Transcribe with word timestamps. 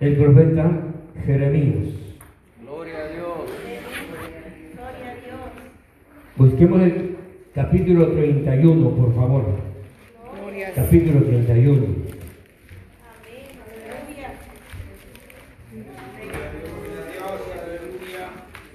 el 0.00 0.16
profeta 0.16 0.70
Jeremías. 1.24 1.88
Gloria 2.62 2.98
a 2.98 3.08
Dios. 3.08 3.50
Busquemos 6.36 6.82
el 6.82 7.16
capítulo 7.54 8.08
31, 8.08 8.90
por 8.90 9.14
favor. 9.14 9.44
Capítulo 10.74 11.22
31. 11.22 11.86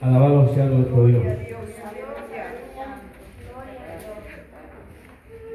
Alabado 0.01 0.53
sea 0.55 0.65
nuestro 0.65 1.05
Dios. 1.05 1.23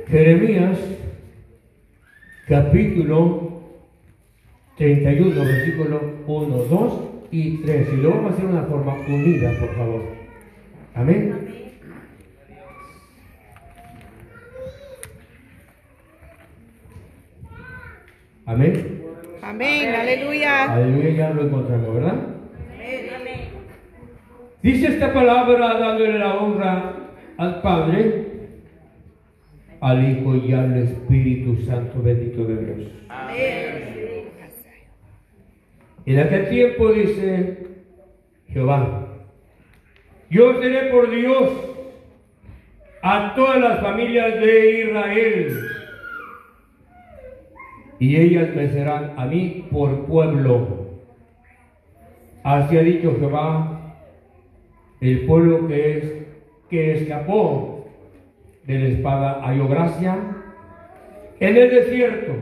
Jeremías, 0.09 0.79
capítulo 2.46 3.57
31, 4.77 5.45
versículo 5.45 6.00
1, 6.27 6.57
2 6.57 7.00
y 7.30 7.58
3. 7.58 7.89
Y 7.94 7.96
lo 7.96 8.11
vamos 8.11 8.32
a 8.32 8.34
hacer 8.34 8.46
de 8.46 8.53
una 8.53 8.62
forma 8.64 8.94
unida, 9.08 9.53
por 9.58 9.75
favor. 9.75 10.03
Amén. 10.94 11.34
Amén. 18.44 19.03
Amén, 19.43 19.94
aleluya. 19.94 20.72
Aleluya, 20.72 21.11
ya 21.11 21.31
lo 21.31 21.43
encontramos, 21.43 21.95
¿verdad? 21.95 22.17
Dice 24.62 24.89
esta 24.89 25.12
palabra 25.12 25.79
dándole 25.79 26.18
la 26.18 26.34
honra 26.34 26.95
al 27.36 27.62
Padre, 27.62 28.25
al 29.81 30.11
Hijo 30.11 30.34
y 30.34 30.53
al 30.53 30.76
Espíritu 30.76 31.56
Santo 31.64 32.03
bendito 32.03 32.45
de 32.45 32.56
Dios. 32.64 32.91
En 36.06 36.20
aquel 36.20 36.48
tiempo 36.48 36.92
dice 36.92 37.67
Jehová, 38.49 39.09
yo 40.31 40.55
seré 40.61 40.91
por 40.93 41.11
Dios 41.11 41.51
a 43.03 43.35
todas 43.35 43.61
las 43.61 43.81
familias 43.81 44.41
de 44.41 44.83
Israel 44.83 45.59
y 47.98 48.17
ellas 48.17 48.55
me 48.55 48.69
serán 48.69 49.15
a 49.17 49.27
mí 49.27 49.67
por 49.71 50.07
pueblo. 50.07 50.87
Así 52.45 52.79
ha 52.79 52.83
dicho 52.83 53.17
Jehová, 53.19 53.97
el 55.01 55.27
pueblo 55.27 55.67
que 55.67 55.98
es 55.98 56.13
que 56.70 56.93
escapó 56.95 57.89
de 58.65 58.79
la 58.79 58.87
espada 58.87 59.41
halló 59.43 59.67
gracia 59.67 60.19
en 61.41 61.57
el 61.57 61.70
desierto 61.70 62.33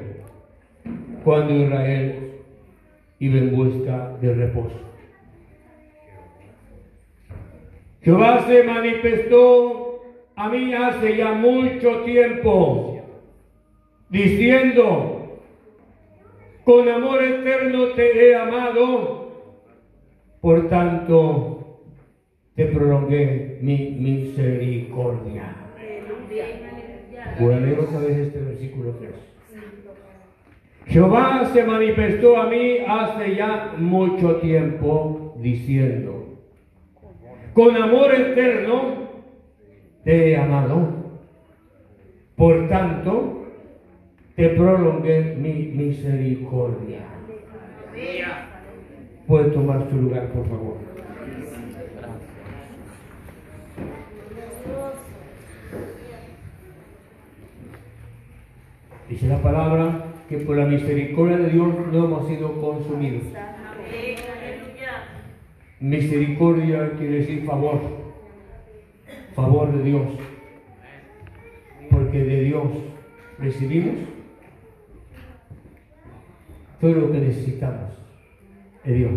cuando 1.25 1.55
Israel 1.55 2.34
iba 3.25 3.39
en 3.39 3.57
busca 3.57 4.17
de 4.21 4.35
reposo. 4.35 4.81
Jehová 8.03 8.45
se 8.47 8.63
manifestó 8.65 10.03
a 10.37 10.49
mí 10.51 10.75
hace 10.75 11.17
ya 11.17 11.33
mucho 11.33 12.03
tiempo, 12.03 13.01
diciendo, 14.11 15.41
con 16.65 16.87
amor 16.87 17.23
eterno 17.23 17.89
te 17.97 18.29
he 18.29 18.37
amado, 18.37 19.55
por 20.43 20.69
tanto 20.69 21.81
te 22.55 22.67
prolongué 22.67 23.59
mi 23.63 23.91
misericordia. 23.93 25.57
Leer 27.41 27.81
otra 27.81 28.01
vez 28.01 28.19
este 28.19 28.41
versículo 28.41 28.91
3. 28.97 29.11
Jehová 30.87 31.51
se 31.53 31.65
manifestó 31.65 32.37
a 32.37 32.49
mí 32.49 32.79
hace 32.87 33.35
ya 33.35 33.75
mucho 33.79 34.37
tiempo 34.37 35.35
diciendo, 35.39 36.39
con 37.53 37.77
amor 37.77 38.15
eterno 38.15 39.05
te 40.05 40.31
he 40.31 40.37
amado, 40.37 40.89
por 42.37 42.69
tanto 42.69 43.47
te 44.37 44.51
prolongué 44.51 45.37
mi 45.37 45.73
misericordia. 45.75 47.01
Puede 49.27 49.51
tomar 49.51 49.89
su 49.89 49.97
lugar, 49.97 50.29
por 50.33 50.47
favor. 50.49 50.77
Dice 59.09 59.29
la 59.29 59.39
palabra 59.39 60.14
por 60.41 60.57
la 60.57 60.67
misericordia 60.67 61.37
de 61.39 61.51
Dios 61.51 61.69
no 61.93 62.05
hemos 62.05 62.29
sido 62.29 62.61
consumidos. 62.61 63.23
Misericordia 65.81 66.93
quiere 66.99 67.19
decir 67.19 67.45
favor, 67.45 67.81
favor 69.35 69.73
de 69.73 69.83
Dios, 69.83 70.07
porque 71.91 72.25
de 72.25 72.41
Dios 72.45 72.69
recibimos 73.39 73.95
todo 76.81 76.93
lo 76.93 77.13
que 77.13 77.19
necesitamos 77.19 77.91
de 78.85 78.95
Dios. 78.95 79.13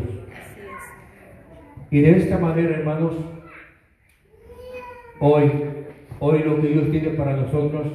Y 1.89 2.01
de 2.01 2.17
esta 2.17 2.37
manera, 2.37 2.77
hermanos, 2.77 3.15
hoy, 5.19 5.51
hoy 6.19 6.39
lo 6.39 6.61
que 6.61 6.67
Dios 6.67 6.91
tiene 6.91 7.09
para 7.09 7.37
nosotros, 7.37 7.87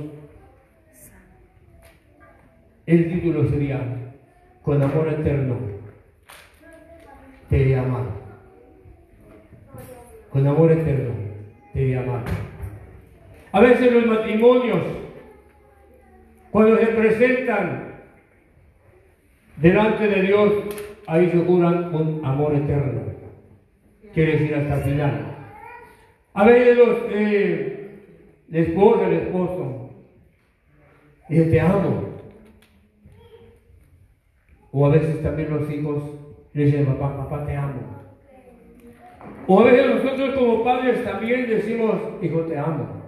el 2.94 3.12
título 3.12 3.48
sería, 3.48 3.80
con 4.62 4.82
amor 4.82 5.08
eterno, 5.08 5.56
te 7.48 7.70
he 7.70 7.76
amado. 7.76 8.22
Con 10.30 10.46
amor 10.46 10.72
eterno, 10.72 11.14
te 11.72 11.90
he 11.90 11.96
amado. 11.96 12.24
A 13.52 13.60
veces 13.60 13.92
los 13.92 14.06
matrimonios, 14.06 14.80
cuando 16.50 16.76
se 16.78 16.86
presentan 16.86 17.94
delante 19.56 20.08
de 20.08 20.22
Dios, 20.22 20.52
ahí 21.06 21.30
se 21.30 21.38
juran 21.38 21.94
un 21.94 22.24
amor 22.24 22.54
eterno. 22.54 23.12
Quiere 24.12 24.32
decir 24.32 24.54
hasta 24.54 24.74
el 24.74 24.82
final. 24.82 25.36
A 26.34 26.44
veces 26.44 26.76
los, 26.76 26.98
eh, 27.10 27.72
la 28.48 28.58
esposa, 28.58 29.06
el 29.06 29.14
esposo, 29.14 29.90
dice 31.28 31.44
te 31.44 31.60
amo. 31.60 32.11
O 34.72 34.86
a 34.86 34.88
veces 34.88 35.22
también 35.22 35.50
los 35.50 35.70
hijos 35.70 36.02
le 36.54 36.64
dicen 36.64 36.86
papá, 36.86 37.16
papá 37.16 37.44
te 37.44 37.54
amo. 37.54 37.80
O 39.46 39.60
a 39.60 39.64
veces 39.64 40.02
nosotros 40.02 40.34
como 40.34 40.64
padres 40.64 41.04
también 41.04 41.46
decimos, 41.46 42.00
hijo 42.22 42.40
te 42.42 42.58
amo. 42.58 43.02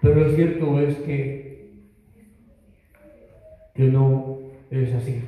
Pero 0.00 0.14
lo 0.14 0.30
cierto 0.30 0.80
es 0.80 0.96
que, 1.00 1.74
que 3.74 3.82
no 3.84 4.38
es 4.70 4.94
así. 4.94 5.22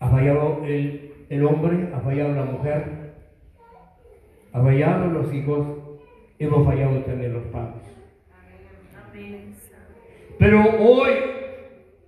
Ha 0.00 0.10
fallado 0.10 0.62
el, 0.66 1.14
el 1.30 1.44
hombre, 1.46 1.88
ha 1.94 2.00
fallado 2.00 2.34
la 2.34 2.44
mujer, 2.44 3.14
ha 4.52 4.62
fallado 4.62 5.06
los 5.06 5.32
hijos, 5.32 5.66
hemos 6.38 6.66
fallado 6.66 6.98
también 7.00 7.32
los 7.32 7.44
padres. 7.44 7.82
Pero 10.38 10.62
hoy 10.80 11.12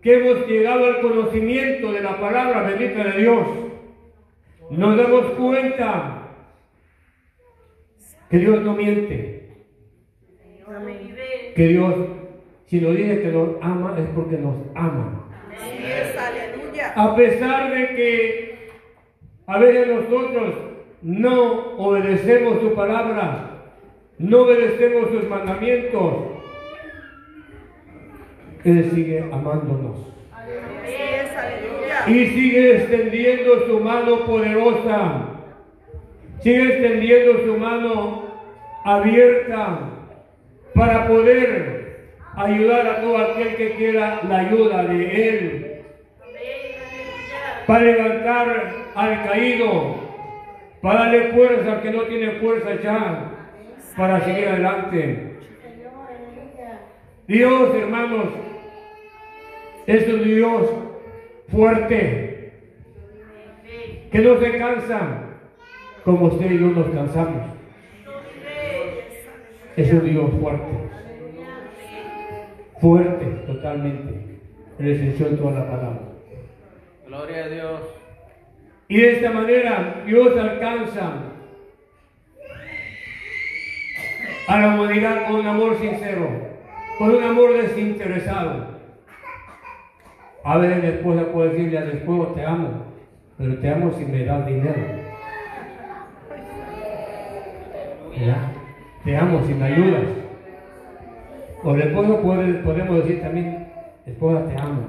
que 0.03 0.15
hemos 0.15 0.47
llegado 0.47 0.87
al 0.87 1.00
conocimiento 1.00 1.93
de 1.93 2.00
la 2.00 2.21
palabra 2.21 2.62
bendita 2.62 3.04
de 3.04 3.21
Dios, 3.21 3.47
nos 4.71 4.97
damos 4.97 5.25
cuenta 5.32 6.28
que 8.31 8.38
Dios 8.38 8.62
no 8.62 8.75
miente. 8.75 9.66
Que 11.54 11.69
Dios, 11.69 11.94
si 12.66 12.81
nos 12.81 12.97
dice 12.97 13.22
que 13.22 13.28
nos 13.28 13.50
ama, 13.62 13.97
es 13.99 14.06
porque 14.15 14.37
nos 14.37 14.54
ama. 14.74 15.28
A 16.95 17.16
pesar 17.16 17.72
de 17.72 17.95
que 17.95 18.69
a 19.47 19.59
veces 19.59 19.89
nosotros 19.89 20.54
no 21.03 21.77
obedecemos 21.78 22.60
su 22.60 22.74
palabra, 22.74 23.72
no 24.19 24.42
obedecemos 24.42 25.10
sus 25.10 25.28
mandamientos, 25.28 26.35
Él 28.66 28.91
sigue 28.92 29.21
amándonos. 29.21 29.97
Y 32.09 32.27
sigue 32.27 32.77
extendiendo 32.77 33.65
su 33.68 33.78
mano 33.78 34.27
poderosa. 34.27 35.22
Sigue 36.41 36.65
extendiendo 36.65 37.45
su 37.45 37.57
mano 37.59 38.24
abierta 38.84 39.78
para 40.74 41.07
poder 41.07 42.09
ayudar 42.34 42.86
a 42.89 43.01
todo 43.03 43.18
aquel 43.18 43.54
que 43.54 43.71
quiera 43.77 44.21
la 44.28 44.39
ayuda 44.39 44.83
de 44.83 45.28
Él. 45.28 45.83
Para 47.69 47.84
levantar 47.84 48.72
al 48.97 49.28
caído, 49.28 49.95
para 50.83 51.01
darle 51.04 51.28
fuerza 51.28 51.72
al 51.72 51.83
que 51.83 51.91
no 51.92 52.03
tiene 52.03 52.33
fuerza 52.41 52.83
ya, 52.83 53.30
para 53.97 54.21
seguir 54.22 54.48
adelante. 54.48 55.36
Dios, 57.28 57.74
hermanos, 57.74 58.46
Es 59.86 60.09
un 60.09 60.24
Dios 60.24 60.68
fuerte, 61.48 62.53
que 64.10 64.18
no 64.18 64.38
se 64.41 64.59
cansa 64.59 65.27
como 66.04 66.27
usted 66.27 66.50
y 66.50 66.59
yo 66.59 66.66
nos 66.68 66.88
cansamos. 66.88 67.42
Es 69.77 69.92
un 69.92 70.10
Dios 70.10 70.30
fuerte, 70.41 70.72
fuerte 72.80 73.24
totalmente, 73.47 74.41
en 74.78 74.88
extensión 74.88 75.30
de 75.30 75.36
toda 75.36 75.60
la 75.60 75.71
palabra. 75.71 76.00
Gloria 77.06 77.44
a 77.44 77.48
Dios. 77.48 77.80
Y 78.88 79.00
de 79.00 79.12
esta 79.12 79.30
manera 79.30 80.03
Dios 80.04 80.36
alcanza 80.36 81.12
a 84.48 84.60
la 84.60 84.74
humanidad 84.74 85.27
con 85.27 85.36
un 85.36 85.47
amor 85.47 85.78
sincero, 85.78 86.28
con 86.98 87.15
un 87.15 87.22
amor 87.22 87.53
desinteresado. 87.54 88.76
A 90.47 90.59
veces 90.59 90.81
la 90.81 90.89
esposa 90.91 91.33
puede 91.33 91.51
decirle 91.51 91.78
al 91.78 91.91
esposo, 91.91 92.33
te 92.34 92.47
amo, 92.47 92.69
pero 93.37 93.59
te 93.59 93.69
amo 93.69 93.93
si 93.98 94.04
me 94.04 94.25
das 94.25 94.47
dinero. 94.47 94.75
¿Verdad? 98.16 98.53
Te 99.04 99.16
amo 99.16 99.43
si 99.45 99.54
me 99.54 99.65
ayudas. 99.65 100.04
O 101.65 101.75
el 101.75 101.83
esposo 101.83 102.21
podemos 102.21 102.97
decir 103.03 103.22
también, 103.22 103.66
esposa, 104.07 104.47
te 104.47 104.60
amo, 104.60 104.83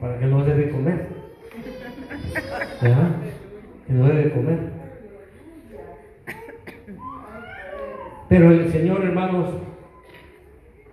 para 0.00 0.18
que 0.18 0.26
no 0.26 0.44
debe 0.44 0.70
comer. 0.70 1.06
¿Verdad? 2.82 3.08
Que 3.86 3.92
no 3.92 4.06
debe 4.08 4.32
comer. 4.32 4.58
Pero 8.28 8.50
el 8.50 8.72
Señor, 8.72 9.04
hermanos, 9.04 9.54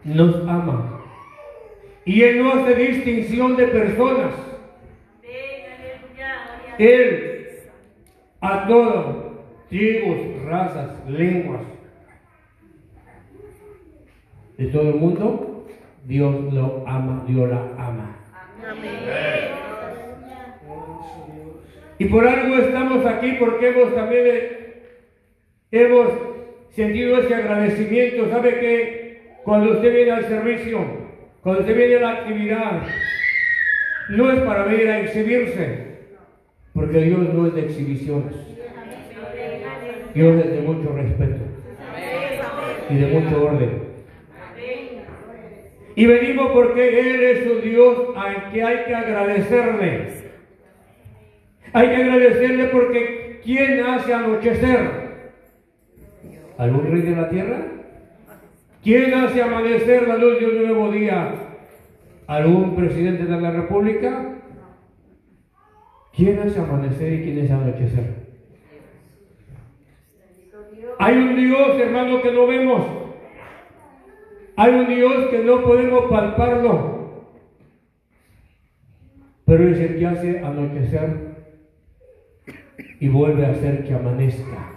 nos 0.03 0.47
ama. 0.47 0.96
Y 2.07 2.24
Él 2.24 2.42
no 2.42 2.54
hace 2.54 2.74
distinción 2.74 3.57
de 3.57 3.68
personas. 3.68 4.31
Él 6.80 7.50
a 8.39 8.65
todos, 8.65 9.15
tribus, 9.68 10.42
razas, 10.45 11.09
lenguas, 11.09 11.63
de 14.57 14.68
todo 14.68 14.89
el 14.89 14.95
mundo, 14.95 15.68
Dios 16.06 16.54
lo 16.54 16.88
ama, 16.88 17.25
Dios 17.27 17.50
la 17.50 17.62
ama. 17.77 18.15
Y 22.00 22.06
por 22.06 22.25
algo 22.25 22.56
estamos 22.56 23.06
aquí 23.06 23.36
porque 23.38 23.68
hemos 23.68 23.94
también 23.94 24.25
eh, 24.27 24.83
hemos 25.71 26.07
sentido 26.69 27.18
ese 27.18 27.36
agradecimiento. 27.36 28.30
¿Sabe 28.30 28.60
que 28.62 29.39
cuando 29.44 29.74
usted 29.74 29.94
viene 29.94 30.12
al 30.12 30.25
servicio, 30.25 31.06
cuando 31.47 31.61
usted 31.61 31.77
viene 31.77 32.01
la 32.01 32.11
actividad, 32.11 32.81
no 34.09 34.31
es 34.33 34.39
para 34.41 34.65
venir 34.65 34.89
a 34.89 34.99
exhibirse, 34.99 35.77
porque 36.73 36.99
Dios 36.99 37.19
no 37.33 37.47
es 37.47 37.55
de 37.55 37.61
exhibiciones. 37.61 38.35
Dios 40.13 40.44
es 40.44 40.51
de 40.51 40.59
mucho 40.59 40.91
respeto 40.91 41.38
y 42.89 42.95
de 42.97 43.07
mucho 43.07 43.45
orden. 43.45 43.81
Y 45.95 46.05
venimos 46.05 46.51
porque 46.51 46.99
Él 46.99 47.23
es 47.23 47.47
un 47.50 47.61
Dios 47.61 47.97
al 48.17 48.51
que 48.51 48.63
hay 48.63 48.83
que 48.83 48.95
agradecerle. 48.95 50.07
Hay 51.71 51.88
que 51.88 51.95
agradecerle 51.95 52.65
porque 52.65 53.39
¿quién 53.45 53.85
hace 53.85 54.13
anochecer? 54.13 54.79
¿Algún 56.57 56.91
rey 56.91 57.03
de 57.03 57.15
la 57.15 57.29
tierra? 57.29 57.77
¿Quién 58.88 59.13
hace 59.16 59.42
amanecer 59.42 60.07
la 60.07 60.16
luz 60.16 60.39
de 60.39 60.45
un 60.45 60.63
nuevo 60.63 60.89
día? 60.89 61.34
¿Algún 62.25 62.74
presidente 62.74 63.25
de 63.25 63.42
la 63.42 63.51
república? 63.51 64.36
¿Quién 66.16 66.39
hace 66.39 66.57
amanecer 66.57 67.12
y 67.12 67.24
quién 67.24 67.44
hace 67.44 67.51
anochecer? 67.51 68.16
Hay 71.00 71.18
un 71.18 71.36
Dios, 71.36 71.78
hermano, 71.81 72.22
que 72.22 72.31
no 72.31 72.48
vemos. 72.48 72.86
Hay 74.56 74.74
un 74.74 74.88
Dios 74.88 75.28
que 75.31 75.39
no 75.39 75.63
podemos 75.63 76.10
palparlo. 76.10 77.25
Pero 79.44 79.68
es 79.68 79.80
el 79.80 80.00
que 80.00 80.07
hace 80.07 80.39
anochecer 80.39 81.10
y 83.01 83.10
vuelve 83.10 83.48
a 83.48 83.50
hacer 83.50 83.84
que 83.86 83.94
amanezca. 83.94 84.72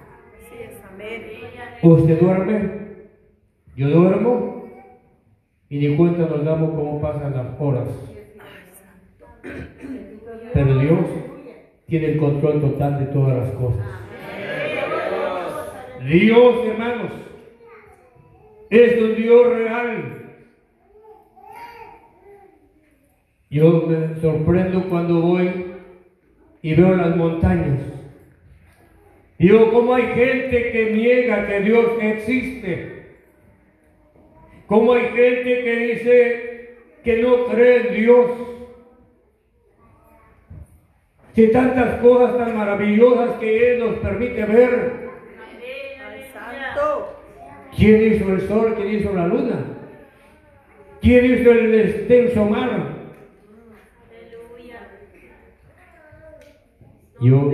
Usted 1.80 2.20
duerme, 2.20 2.79
yo 3.76 3.88
duermo 3.88 4.64
y 5.68 5.78
ni 5.78 5.96
cuenta 5.96 6.26
nos 6.26 6.44
damos 6.44 6.70
cómo 6.70 7.00
pasan 7.00 7.32
las 7.32 7.60
horas. 7.60 7.88
Pero 10.52 10.78
Dios 10.78 11.00
tiene 11.86 12.12
el 12.12 12.18
control 12.18 12.60
total 12.60 12.98
de 12.98 13.06
todas 13.06 13.36
las 13.38 13.50
cosas. 13.52 13.86
Dios, 16.06 16.66
hermanos, 16.66 17.12
es 18.70 19.02
un 19.02 19.14
Dios 19.16 19.46
real. 19.48 20.16
Yo 23.50 23.86
me 23.86 24.20
sorprendo 24.20 24.88
cuando 24.88 25.20
voy 25.20 25.66
y 26.62 26.74
veo 26.74 26.96
las 26.96 27.16
montañas. 27.16 27.80
Digo, 29.38 29.72
¿cómo 29.72 29.94
hay 29.94 30.04
gente 30.08 30.70
que 30.70 30.92
niega 30.92 31.46
que 31.46 31.60
Dios 31.60 31.86
existe? 32.00 32.99
¿Cómo 34.70 34.92
hay 34.92 35.06
gente 35.06 35.64
que 35.64 35.76
dice 35.76 36.76
que 37.02 37.20
no 37.20 37.46
cree 37.46 37.88
en 37.88 37.94
Dios? 37.94 38.30
Si 41.34 41.48
tantas 41.48 42.00
cosas 42.00 42.38
tan 42.38 42.56
maravillosas 42.56 43.36
que 43.38 43.72
Él 43.72 43.80
nos 43.80 43.96
permite 43.96 44.44
ver. 44.44 45.10
¿Quién 47.76 48.12
hizo 48.12 48.32
el 48.32 48.40
sol? 48.42 48.74
¿Quién 48.76 48.94
hizo 48.94 49.12
la 49.12 49.26
luna? 49.26 49.64
¿Quién 51.00 51.24
hizo 51.24 51.50
el 51.50 51.74
extenso 51.74 52.44
mar? 52.44 52.94
Yo, 57.20 57.50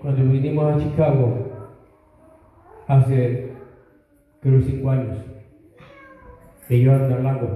cuando 0.00 0.32
vinimos 0.32 0.76
a 0.76 0.78
Chicago, 0.78 1.74
hace 2.86 3.50
creo 4.40 4.60
cinco 4.62 4.90
años, 4.90 5.31
ando 6.68 7.14
al 7.14 7.24
lago, 7.24 7.48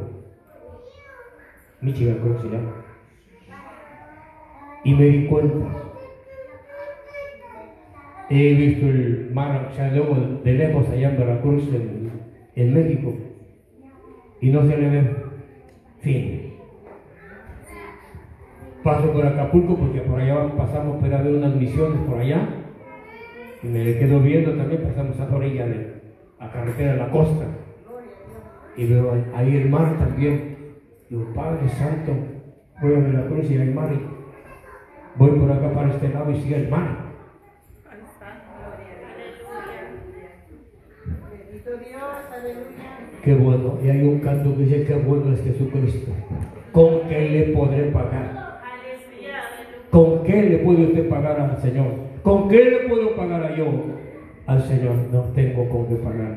Michigan 1.81 2.19
creo 2.23 2.37
que 2.37 2.43
se 2.43 2.49
llama, 2.49 2.85
y 4.85 4.95
me 4.95 5.05
di 5.05 5.27
cuenta, 5.27 5.67
he 8.31 8.55
visto 8.55 8.87
el 8.87 9.31
mar, 9.33 9.73
luego 9.93 10.41
de 10.43 10.53
lejos 10.53 10.89
allá 10.91 11.11
en 11.11 11.19
Veracruz, 11.19 11.69
en, 11.75 12.11
en 12.55 12.75
México, 12.75 13.15
y 14.41 14.51
no 14.51 14.67
se 14.67 14.77
le 14.77 14.89
ve. 14.89 15.17
Fin. 16.01 16.55
Paso 18.83 19.13
por 19.13 19.27
Acapulco 19.27 19.77
porque 19.77 20.01
por 20.03 20.21
allá 20.21 20.55
pasamos 20.57 21.01
para 21.01 21.23
ver 21.23 21.35
unas 21.35 21.57
misiones 21.57 21.99
por 22.09 22.21
allá. 22.21 22.49
Y 23.63 23.67
me 23.67 23.99
quedo 23.99 24.21
viendo 24.21 24.53
también 24.53 24.83
pasamos 24.83 25.19
a 25.19 25.25
la 25.25 25.37
orilla 25.37 25.67
de 25.67 26.01
la 26.39 26.53
carretera 26.53 26.93
de 26.93 26.99
la 26.99 27.11
costa 27.11 27.47
y 28.77 28.87
veo 28.87 29.13
ahí 29.35 29.57
el 29.57 29.71
mar 29.71 29.97
también 29.99 30.57
digo 31.09 31.27
Padre 31.35 31.69
Santo 31.71 32.13
voy 32.81 32.95
a 32.95 32.99
Veracruz 32.99 33.51
y 33.51 33.59
hay 33.59 33.71
mar 33.71 33.91
voy 35.17 35.31
por 35.31 35.51
acá 35.51 35.73
para 35.73 35.91
este 35.93 36.09
lado 36.09 36.31
y 36.31 36.41
sigue 36.41 36.57
el 36.57 36.69
mar 36.69 37.07
qué 43.23 43.35
bueno 43.35 43.79
y 43.83 43.89
hay 43.89 44.03
un 44.03 44.21
canto 44.21 44.57
que 44.57 44.63
dice 44.63 44.85
qué 44.85 44.95
bueno 44.95 45.33
es 45.33 45.43
Jesucristo 45.43 46.13
con 46.73 47.09
qué 47.09 47.31
le 47.31 47.43
podré 47.55 47.91
pagar 47.91 48.47
¿Con 49.97 50.25
qué 50.25 50.43
le 50.43 50.59
puede 50.59 50.89
usted 50.89 51.09
pagar 51.09 51.41
al 51.41 51.57
Señor? 51.63 51.87
¿Con 52.23 52.51
qué 52.51 52.65
le 52.65 52.89
puedo 52.89 53.17
pagar 53.17 53.43
a 53.45 53.57
yo 53.57 53.65
al 54.47 54.63
Señor? 54.65 54.97
No 55.11 55.23
tengo 55.35 55.67
con 55.71 55.87
qué 55.87 55.95
pagar. 55.95 56.37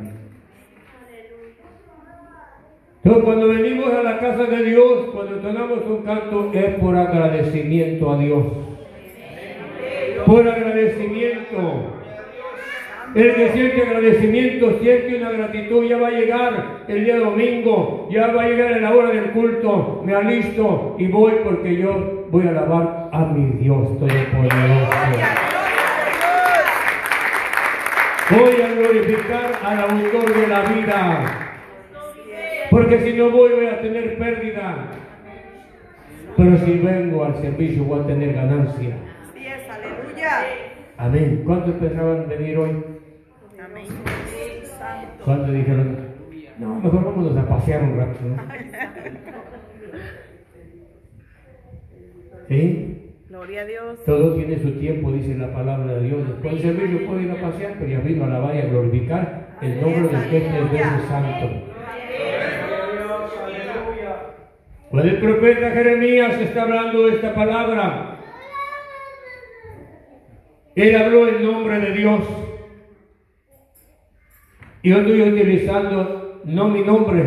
Entonces 3.04 3.24
cuando 3.24 3.48
venimos 3.48 3.94
a 3.94 4.04
la 4.04 4.20
casa 4.20 4.44
de 4.44 4.64
Dios, 4.64 5.06
cuando 5.14 5.36
entonamos 5.36 5.80
un 5.88 6.04
canto, 6.04 6.52
es 6.54 6.76
por 6.76 6.98
agradecimiento 6.98 8.12
a 8.12 8.18
Dios. 8.18 8.44
Por 10.26 10.48
agradecimiento. 10.48 11.96
El 13.16 13.34
que 13.34 13.50
siente 13.54 13.82
agradecimiento 13.82 14.78
siente 14.80 15.16
una 15.16 15.32
gratitud, 15.32 15.84
ya 15.86 15.98
va 15.98 16.10
a 16.10 16.12
llegar 16.12 16.84
el 16.88 17.06
día 17.06 17.18
domingo, 17.18 18.08
ya 18.12 18.28
va 18.28 18.44
a 18.44 18.50
llegar 18.50 18.80
la 18.82 18.94
hora 18.94 19.10
del 19.10 19.32
culto, 19.32 20.04
me 20.06 20.14
alisto 20.14 20.96
y 21.00 21.08
voy 21.08 21.32
porque 21.44 21.76
yo 21.76 22.26
voy 22.30 22.46
a 22.46 22.50
alabar 22.50 23.10
a 23.12 23.26
mi 23.26 23.58
Dios 23.64 23.98
Todopoderoso. 23.98 24.92
Voy 28.30 28.62
a 28.62 28.76
glorificar 28.76 29.60
al 29.64 29.80
autor 29.80 30.34
de 30.36 30.48
la 30.48 30.62
vida. 30.62 31.49
Porque 32.70 33.00
si 33.00 33.14
no 33.14 33.32
voy, 33.32 33.52
voy 33.54 33.68
a 33.68 33.82
tener 33.82 34.18
pérdida. 34.18 34.88
Pero 36.38 36.58
si 36.58 36.74
vengo 36.80 37.26
al 37.26 37.36
servicio 37.42 37.84
voy 37.84 38.02
a 38.02 38.08
tener 38.08 38.34
ganancia. 38.34 38.96
Así 39.28 39.46
es, 39.46 39.70
aleluya. 39.70 40.46
Amén. 40.98 41.44
¿Cuántos 41.46 41.76
pensaban 41.76 42.28
venir 42.30 42.58
hoy? 42.58 42.70
Amén. 43.62 43.86
¿Cuántos 45.26 45.54
dijeron? 45.54 46.10
No, 46.60 46.76
mejor 46.76 47.06
vámonos 47.06 47.38
a 47.38 47.48
pasear 47.48 47.84
un 47.84 47.98
rato. 47.98 48.20
¿no? 48.24 48.38
¿Sí? 52.50 53.14
Gloria 53.30 53.62
a 53.62 53.66
Dios. 53.66 54.04
Todo 54.06 54.36
tiene 54.36 54.60
su 54.60 54.72
tiempo, 54.72 55.12
dice 55.12 55.36
la 55.36 55.54
palabra 55.54 55.94
de 55.94 56.08
Dios. 56.08 56.28
Después 56.28 56.54
del 56.54 56.76
servicio 56.76 57.08
puede 57.08 57.24
ir 57.24 57.32
a 57.32 57.42
pasear, 57.42 57.76
pero 57.80 57.92
ya 57.92 58.00
vino 58.00 58.26
a 58.26 58.28
la 58.28 58.40
valla 58.40 58.64
a 58.64 58.68
glorificar 58.68 59.58
el 59.62 59.82
nombre 59.82 60.18
del 60.18 60.30
que 60.30 60.38
es 60.38 60.54
el 60.54 60.70
Dios 60.70 60.88
Santo. 61.08 61.69
Cuando 64.90 65.10
el 65.12 65.18
profeta 65.18 65.70
Jeremías 65.72 66.40
está 66.42 66.64
hablando 66.64 67.08
esta 67.10 67.34
palabra, 67.36 68.18
él 70.76 70.96
habló 70.96 71.28
en 71.28 71.44
nombre 71.44 71.80
de 71.80 71.92
Dios. 71.94 72.22
Y 74.82 74.90
yo 74.90 74.98
estoy 75.00 75.22
utilizando 75.22 76.42
no 76.46 76.70
mi 76.70 76.82
nombre, 76.82 77.24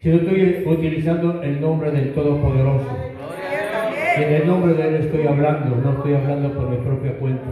sino 0.00 0.16
estoy 0.16 0.64
utilizando 0.66 1.42
el 1.42 1.60
nombre 1.60 1.90
del 1.92 2.12
Todopoderoso. 2.12 2.88
En 4.16 4.32
el 4.32 4.46
nombre 4.46 4.74
de 4.74 4.88
Él 4.88 4.94
estoy 4.96 5.26
hablando, 5.26 5.76
no 5.76 5.92
estoy 5.92 6.14
hablando 6.14 6.52
por 6.54 6.70
mi 6.70 6.76
propia 6.78 7.12
cuenta. 7.18 7.50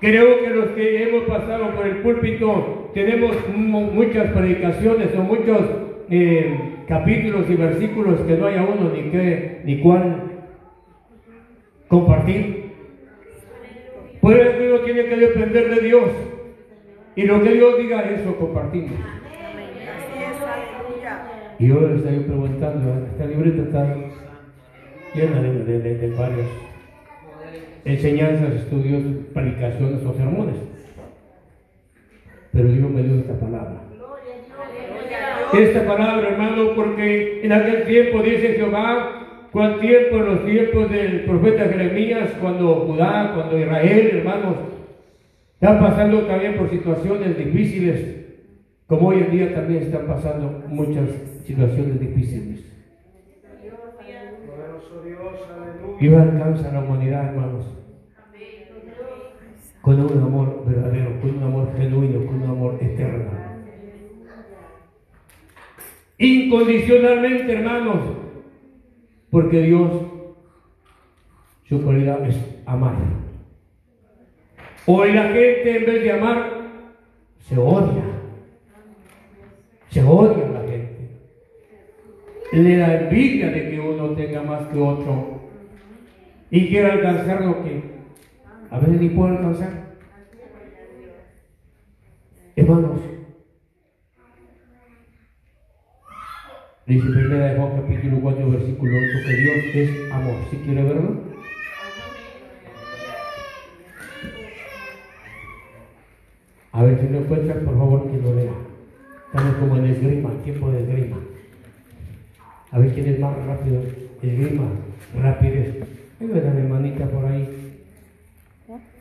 Creo 0.00 0.40
que 0.44 0.50
los 0.50 0.68
que 0.70 1.02
hemos 1.02 1.24
pasado 1.24 1.74
por 1.74 1.86
el 1.86 1.96
púlpito 1.98 2.90
tenemos 2.94 3.34
mu- 3.54 3.90
muchas 3.90 4.30
predicaciones 4.32 5.08
o 5.16 5.22
muchos 5.22 5.60
eh, 6.10 6.74
capítulos 6.88 7.48
y 7.50 7.54
versículos 7.54 8.20
que 8.22 8.36
no 8.36 8.46
haya 8.46 8.62
uno 8.62 8.90
ni 8.92 9.10
qué 9.10 9.60
ni 9.64 9.80
cuál 9.80 10.22
compartir. 11.88 12.72
Por 14.20 14.36
eso 14.36 14.58
uno 14.60 14.80
tiene 14.80 15.04
que 15.04 15.16
depender 15.16 15.74
de 15.74 15.80
Dios. 15.80 16.10
Y 17.14 17.22
lo 17.24 17.42
que 17.42 17.52
Dios 17.52 17.78
diga, 17.78 18.02
eso 18.02 18.36
compartimos. 18.36 18.92
Y 21.58 21.66
yo 21.68 21.80
les 21.80 21.96
estoy 21.98 22.20
preguntando, 22.20 23.06
esta 23.10 23.26
libreta 23.26 23.62
está 23.62 23.96
llena 25.14 25.42
de, 25.42 25.64
de- 25.64 25.78
de- 25.80 25.94
de 25.98 26.16
varias 26.16 26.46
enseñanzas, 27.84 28.54
estudios, 28.54 29.02
predicaciones 29.34 30.04
o 30.04 30.12
sermones. 30.14 30.56
Pero 32.52 32.68
Dios 32.68 32.90
me 32.90 33.02
dio 33.02 33.16
esta 33.20 33.34
palabra. 33.38 33.82
Esta 35.52 35.86
palabra, 35.86 36.28
hermano, 36.28 36.74
porque 36.74 37.40
en 37.42 37.52
aquel 37.52 37.84
tiempo 37.84 38.22
dice 38.22 38.54
Jehová, 38.54 39.46
cuál 39.50 39.80
tiempo 39.80 40.16
en 40.16 40.26
los 40.26 40.44
tiempos 40.44 40.90
del 40.90 41.24
profeta 41.24 41.64
Jeremías, 41.64 42.30
cuando 42.38 42.86
Judá, 42.86 43.32
cuando 43.34 43.58
Israel, 43.58 44.10
hermanos, 44.18 44.56
están 45.54 45.80
pasando 45.80 46.20
también 46.22 46.56
por 46.56 46.68
situaciones 46.68 47.38
difíciles, 47.38 48.16
como 48.86 49.08
hoy 49.08 49.20
en 49.20 49.30
día 49.30 49.54
también 49.54 49.84
están 49.84 50.06
pasando 50.06 50.64
muchas 50.68 51.08
situaciones 51.44 51.98
difíciles. 51.98 52.64
Dios 55.98 56.20
alcanza 56.20 56.68
a 56.68 56.72
la 56.74 56.80
humanidad, 56.80 57.28
hermanos, 57.30 57.66
con 59.80 60.00
un 60.00 60.22
amor 60.22 60.64
verdadero, 60.66 61.20
con 61.20 61.38
un 61.38 61.42
amor 61.42 61.72
genuino, 61.76 62.26
con 62.26 62.42
un 62.42 62.50
amor 62.50 62.78
eterno. 62.80 63.47
Incondicionalmente, 66.18 67.52
hermanos, 67.52 68.00
porque 69.30 69.62
Dios, 69.62 69.90
su 71.64 71.82
cualidad 71.82 72.26
es 72.28 72.36
amar. 72.66 72.96
Hoy 74.84 75.12
la 75.12 75.28
gente 75.28 75.76
en 75.76 75.86
vez 75.86 76.02
de 76.02 76.12
amar, 76.12 76.50
se 77.40 77.56
odia. 77.56 78.04
Se 79.90 80.02
odia 80.02 80.48
la 80.48 80.60
gente. 80.60 81.08
Le 82.52 82.76
da 82.76 83.02
envidia 83.02 83.50
de 83.50 83.70
que 83.70 83.80
uno 83.80 84.08
tenga 84.10 84.42
más 84.42 84.66
que 84.68 84.78
otro 84.78 85.40
y 86.50 86.68
quiere 86.68 86.90
alcanzar 86.90 87.44
lo 87.44 87.62
que 87.62 87.82
a 88.70 88.78
veces 88.78 89.00
ni 89.00 89.08
puede 89.10 89.36
alcanzar. 89.36 89.88
Hermanos, 92.56 93.00
dice 96.88 97.10
primera 97.10 97.52
de 97.52 97.58
Juan 97.58 97.76
capítulo 97.76 98.18
4 98.22 98.50
versículo 98.50 98.96
8 98.96 99.06
que 99.26 99.36
Dios 99.36 99.56
es 99.74 100.12
amor. 100.12 100.36
¿Si 100.50 100.56
quiere 100.56 100.82
verlo? 100.82 101.20
A 106.72 106.82
ver 106.82 107.00
si 107.00 107.08
lo 107.08 107.18
encuentran, 107.18 107.64
por 107.64 107.76
favor, 107.76 108.10
que 108.10 108.16
lo 108.18 108.34
lea. 108.34 108.52
Estamos 109.26 109.56
como 109.56 109.76
en 109.76 109.84
esgrima, 109.86 110.30
tiempo 110.42 110.70
de 110.70 110.80
esgrima. 110.80 111.16
A 112.70 112.78
ver 112.78 112.94
quién 112.94 113.06
es 113.06 113.20
más 113.20 113.36
rápido. 113.46 113.82
Esgrima, 114.22 114.68
rapidez. 115.20 115.76
Ayuden 116.20 116.46
a 116.46 116.50
mi 116.54 116.60
hermanita 116.62 117.06
por 117.06 117.24
ahí. 117.26 117.76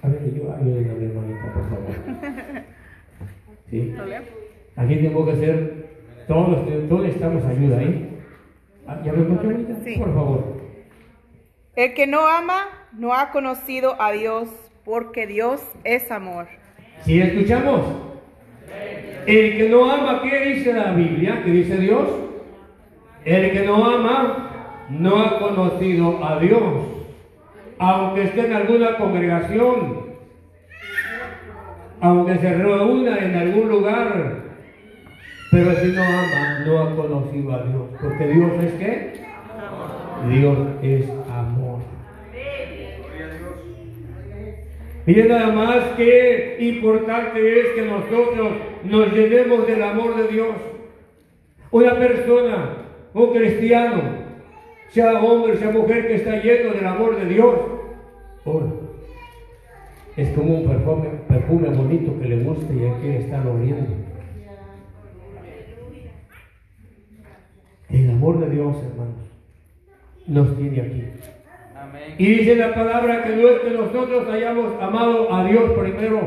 A 0.02 0.08
ver, 0.10 0.34
yo 0.36 0.54
ayuden 0.54 0.90
a 0.90 0.94
mi 0.94 1.06
hermanita, 1.06 1.54
por 1.54 1.70
favor. 1.70 2.64
¿Sí? 3.70 3.96
Aquí 4.76 4.96
tengo 4.98 5.26
que 5.26 5.32
hacer, 5.32 5.87
todos, 6.28 6.68
todos 6.90 7.02
necesitamos 7.02 7.46
ayuda, 7.46 7.82
¿eh? 7.82 8.10
¿Ya 9.04 9.12
ahorita? 9.12 9.76
Sí. 9.84 9.96
Por 9.98 10.14
favor. 10.14 10.58
El 11.76 11.94
que 11.94 12.08
no 12.08 12.28
ama 12.28 12.68
no 12.94 13.14
ha 13.14 13.32
conocido 13.32 14.02
a 14.02 14.12
Dios, 14.12 14.50
porque 14.84 15.28
Dios 15.28 15.62
es 15.84 16.12
amor. 16.12 16.48
Si 17.04 17.22
escuchamos, 17.22 17.82
el 19.28 19.58
que 19.58 19.70
no 19.70 19.92
ama, 19.92 20.22
¿qué 20.22 20.40
dice 20.54 20.74
la 20.74 20.94
Biblia? 20.94 21.42
¿Qué 21.44 21.52
dice 21.52 21.78
Dios? 21.78 22.08
El 23.26 23.52
que 23.52 23.66
no 23.66 23.86
ama 23.86 24.86
no 24.90 25.22
ha 25.22 25.40
conocido 25.40 26.24
a 26.26 26.40
Dios, 26.40 26.86
aunque 27.78 28.24
esté 28.24 28.48
en 28.48 28.54
alguna 28.54 28.98
congregación, 28.98 30.08
aunque 32.00 32.38
se 32.38 32.54
reúna 32.54 33.18
en 33.18 33.36
algún 33.36 33.70
lugar, 33.70 34.47
pero 35.52 35.76
si 35.76 35.88
no 35.88 36.04
ama, 36.04 36.60
no 36.66 36.80
ha 36.80 36.96
conocido 36.96 37.54
a 37.54 37.64
Dios, 37.64 37.84
porque 38.02 38.28
Dios 38.28 38.52
es 38.64 38.74
qué? 38.74 39.14
Dios 40.30 40.58
es 40.82 41.10
amor. 41.32 41.80
Miren 45.06 45.30
nada 45.30 45.54
más 45.54 45.84
qué 45.96 46.58
importante 46.60 47.62
es 47.62 47.68
que 47.70 47.82
nosotros 47.84 48.50
nos 48.84 49.14
llenemos 49.14 49.66
del 49.66 49.82
amor 49.82 50.18
de 50.18 50.28
Dios. 50.28 50.56
Una 51.72 51.96
persona, 51.96 52.74
un 53.14 53.34
cristiano, 53.34 54.02
sea 54.90 55.22
hombre, 55.22 55.56
sea 55.58 55.72
mujer 55.72 56.08
que 56.08 56.16
está 56.16 56.42
lleno 56.42 56.74
del 56.74 56.86
amor 56.86 57.16
de 57.18 57.26
Dios, 57.26 57.56
oh, 58.44 58.64
es 60.18 60.30
como 60.30 60.56
un 60.56 60.68
perfume, 60.68 61.10
perfume 61.28 61.70
bonito 61.70 62.20
que 62.20 62.28
le 62.28 62.44
gusta 62.44 62.74
y 62.74 63.02
quiere 63.02 63.20
estar 63.20 63.48
oliendo. 63.48 64.07
El 67.90 68.10
amor 68.10 68.40
de 68.40 68.50
Dios, 68.50 68.76
hermanos, 68.84 69.32
nos 70.28 70.58
tiene 70.58 70.82
aquí. 70.82 71.04
Amén. 71.76 72.16
Y 72.18 72.26
dice 72.26 72.56
la 72.56 72.74
palabra 72.74 73.24
que 73.24 73.36
no 73.36 73.48
es 73.48 73.60
que 73.60 73.70
nosotros 73.72 74.28
hayamos 74.30 74.74
amado 74.82 75.34
a 75.34 75.46
Dios 75.46 75.72
primero, 75.72 76.20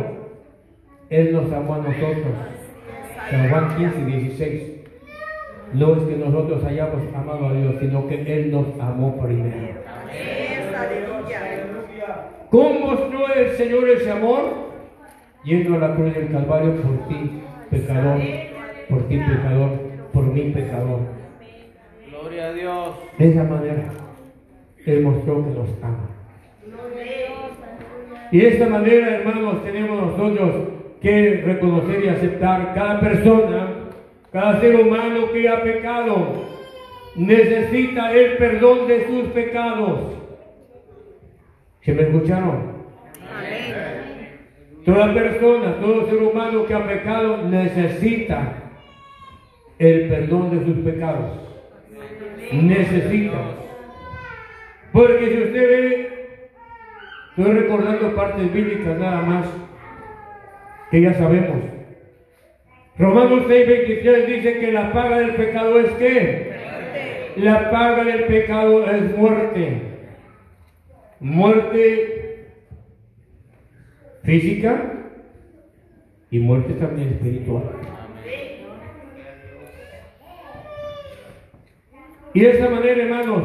Él 1.11 1.33
nos 1.33 1.53
amó 1.53 1.75
a 1.75 1.79
nosotros. 1.79 2.35
San 3.31 3.51
Juan 3.51 3.77
15, 3.77 4.05
16. 4.07 4.71
No 5.75 5.97
es 5.97 6.03
que 6.03 6.17
nosotros 6.17 6.65
hayamos 6.65 7.03
amado 7.15 7.49
a 7.49 7.53
Dios, 7.53 7.75
sino 7.79 8.09
que 8.09 8.23
Él 8.23 8.51
nos 8.51 8.67
amó 8.81 9.17
primero. 9.23 9.69
¿Cómo 12.51 12.81
mostró 12.81 13.33
el 13.35 13.51
Señor 13.53 13.89
ese 13.89 14.11
amor? 14.11 14.71
Yendo 15.45 15.77
a 15.77 15.79
la 15.79 15.95
cruz 15.95 16.15
del 16.15 16.33
Calvario 16.33 16.75
por 16.77 17.09
ti, 17.09 17.43
pecador, 17.71 18.21
por 18.89 19.09
ti, 19.09 19.19
pecador, 19.19 19.71
por 20.13 20.25
mí, 20.25 20.41
pecador. 20.53 21.20
Gloria 22.41 22.49
a 22.49 22.53
Dios. 22.53 22.97
De 23.19 23.29
esa 23.29 23.45
manera, 23.45 23.85
Él 24.87 25.03
mostró 25.03 25.45
que 25.45 25.51
nos 25.51 25.69
ama. 25.83 26.09
Y 28.33 28.39
de 28.39 28.49
esta 28.49 28.67
manera, 28.67 29.17
hermanos, 29.17 29.63
tenemos 29.65 30.01
nosotros 30.01 30.69
que 31.03 31.43
reconocer 31.45 32.05
y 32.05 32.09
aceptar 32.09 32.73
cada 32.75 33.01
persona, 33.01 33.69
cada 34.33 34.61
ser 34.61 34.77
humano 34.77 35.31
que 35.33 35.49
ha 35.49 35.63
pecado, 35.63 36.45
necesita 37.17 38.13
el 38.15 38.39
perdón 38.39 38.89
de 38.89 39.07
sus 39.07 39.25
pecados. 39.29 40.01
¿Se 41.83 41.93
me 41.93 42.03
escucharon? 42.03 42.81
Toda 44.87 45.13
persona, 45.13 45.77
todo 45.81 46.09
ser 46.09 46.23
humano 46.23 46.65
que 46.65 46.75
ha 46.75 46.87
pecado 46.87 47.43
necesita 47.49 48.55
el 49.79 50.09
perdón 50.09 50.59
de 50.59 50.65
sus 50.65 50.79
pecados. 50.85 51.50
Necesita. 52.53 53.39
Porque 54.93 55.29
si 55.29 55.43
usted 55.43 55.69
ve, 55.69 56.39
estoy 57.37 57.53
recordando 57.53 58.15
partes 58.15 58.53
bíblicas 58.53 58.99
nada 58.99 59.23
más, 59.23 59.47
que 60.91 61.01
ya 61.01 61.15
sabemos. 61.15 61.63
Romanos 62.99 63.45
6, 63.49 63.67
23 63.67 64.27
dice 64.27 64.59
que 64.59 64.73
la 64.73 64.93
paga 64.93 65.21
del 65.21 65.35
pecado 65.35 65.79
es 65.79 65.91
qué? 65.93 66.51
La 67.37 67.71
paga 67.71 68.05
del 68.05 68.25
pecado 68.25 68.91
es 68.91 69.17
muerte. 69.17 69.83
Muerte 71.21 72.49
física 74.23 74.93
y 76.31 76.39
muerte 76.41 76.75
también 76.75 77.11
espiritual. 77.11 77.65
Y 82.33 82.41
de 82.41 82.51
esa 82.51 82.69
manera, 82.69 83.03
hermanos, 83.03 83.43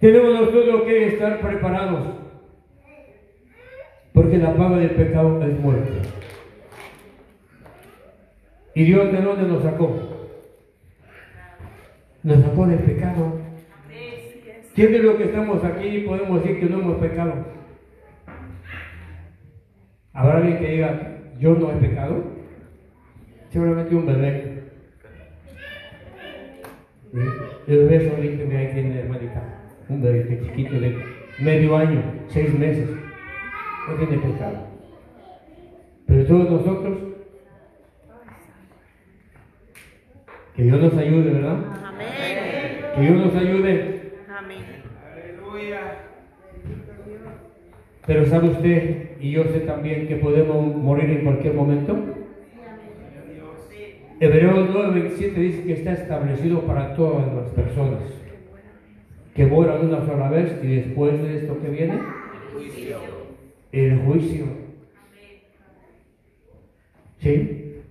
tenemos 0.00 0.34
nosotros 0.34 0.82
que 0.82 1.06
estar 1.08 1.40
preparados. 1.40 2.06
Porque 4.12 4.38
la 4.38 4.54
paga 4.54 4.78
del 4.78 4.90
pecado 4.90 5.42
es 5.42 5.58
muerte. 5.58 5.92
¿Y 8.74 8.84
Dios 8.84 9.10
de 9.10 9.22
dónde 9.22 9.48
nos 9.48 9.62
sacó? 9.62 9.96
Nos 12.22 12.42
sacó 12.42 12.66
del 12.66 12.78
pecado. 12.80 13.40
¿Quién 14.74 14.92
de 14.92 14.98
los 14.98 15.16
que 15.16 15.24
estamos 15.24 15.64
aquí 15.64 16.00
podemos 16.00 16.42
decir 16.42 16.60
que 16.60 16.66
no 16.66 16.80
hemos 16.80 16.96
pecado? 16.98 17.32
¿Habrá 20.12 20.38
alguien 20.38 20.58
que 20.58 20.70
diga, 20.70 21.18
yo 21.38 21.54
no 21.54 21.72
he 21.72 21.76
pecado? 21.76 22.24
Seguramente 23.50 23.94
un 23.94 24.06
bebé. 24.06 24.45
¿Sí? 27.16 27.22
El 27.66 27.78
bebé 27.78 28.10
solito 28.10 28.46
que 28.46 28.56
ahí 28.58 28.74
tiene 28.74 29.00
hermanita. 29.00 29.42
Un 29.88 30.02
bebé 30.02 30.38
chiquito 30.38 30.78
de 30.78 31.02
medio 31.38 31.74
año, 31.74 32.02
seis 32.28 32.52
meses. 32.52 32.90
No 33.88 33.94
tiene 33.94 34.18
pecado. 34.18 34.66
Pero 36.06 36.26
todos 36.26 36.50
nosotros, 36.50 36.98
que 40.54 40.62
Dios 40.62 40.78
nos 40.78 40.94
ayude, 40.98 41.30
¿verdad? 41.32 41.58
Amén. 41.86 42.08
Que 42.94 43.00
Dios 43.00 43.26
nos 43.26 43.34
ayude. 43.34 44.12
Amén. 44.28 44.64
Pero 48.06 48.26
sabe 48.26 48.50
usted, 48.50 49.16
y 49.20 49.30
yo 49.30 49.44
sé 49.44 49.60
también 49.60 50.06
que 50.06 50.16
podemos 50.16 50.76
morir 50.76 51.08
en 51.08 51.24
cualquier 51.24 51.54
momento. 51.54 52.15
Hebreos 54.18 54.70
9, 54.72 55.00
27 55.00 55.40
dice 55.40 55.62
que 55.64 55.72
está 55.74 55.92
establecido 55.92 56.60
para 56.62 56.94
todas 56.94 57.26
las 57.34 57.50
personas. 57.50 58.00
Que 59.34 59.44
mueran 59.44 59.86
una 59.86 60.06
sola 60.06 60.30
vez 60.30 60.58
y 60.62 60.76
después 60.76 61.22
de 61.22 61.36
esto 61.36 61.60
que 61.60 61.68
viene, 61.68 62.00
el 63.72 63.98
juicio. 63.98 64.46
¿Sí? 67.18 67.82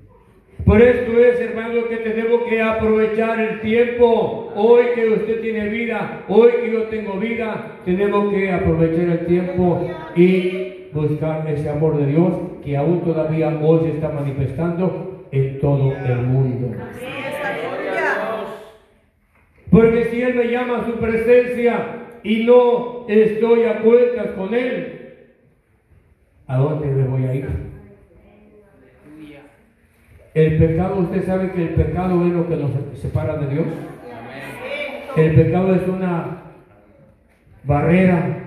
Por 0.66 0.82
esto 0.82 1.20
es, 1.20 1.40
hermano, 1.42 1.88
que 1.88 1.98
tenemos 1.98 2.42
que 2.50 2.60
aprovechar 2.60 3.40
el 3.40 3.62
tiempo. 3.62 4.52
Hoy 4.56 4.86
que 4.96 5.10
usted 5.10 5.42
tiene 5.42 5.70
vida, 5.70 6.26
hoy 6.28 6.54
que 6.60 6.74
yo 6.74 6.84
tengo 6.86 7.20
vida, 7.20 7.82
tenemos 7.86 8.34
que 8.34 8.52
aprovechar 8.52 9.10
el 9.10 9.26
tiempo 9.28 9.92
y 10.16 10.90
buscar 10.92 11.48
ese 11.48 11.70
amor 11.70 11.98
de 11.98 12.08
Dios 12.08 12.34
que 12.64 12.76
aún 12.76 13.02
todavía 13.02 13.60
hoy 13.62 13.82
se 13.84 13.92
está 13.92 14.10
manifestando 14.10 15.05
en 15.32 15.60
todo 15.60 15.96
el 15.96 16.22
mundo. 16.24 16.76
Porque 19.70 20.06
si 20.06 20.22
Él 20.22 20.36
me 20.36 20.46
llama 20.46 20.80
a 20.80 20.86
su 20.86 20.94
presencia 20.94 22.18
y 22.24 22.46
no 22.46 23.06
estoy 23.10 23.64
a 23.64 23.82
cuentas 23.82 24.28
con 24.38 24.54
Él, 24.54 25.26
¿a 26.48 26.58
dónde 26.58 26.88
me 26.88 27.08
voy 27.08 27.26
a 27.26 27.36
ir? 27.36 27.50
El 30.34 30.58
pecado, 30.58 30.98
usted 30.98 31.26
sabe 31.26 31.52
que 31.52 31.62
el 31.62 31.70
pecado 31.76 32.26
es 32.26 32.34
lo 32.34 32.48
que 32.48 32.58
nos 32.58 32.72
separa 33.00 33.38
de 33.38 33.54
Dios. 33.54 33.68
El 35.16 35.36
pecado 35.36 35.74
es 35.76 35.88
una 35.88 36.42
barrera, 37.64 38.38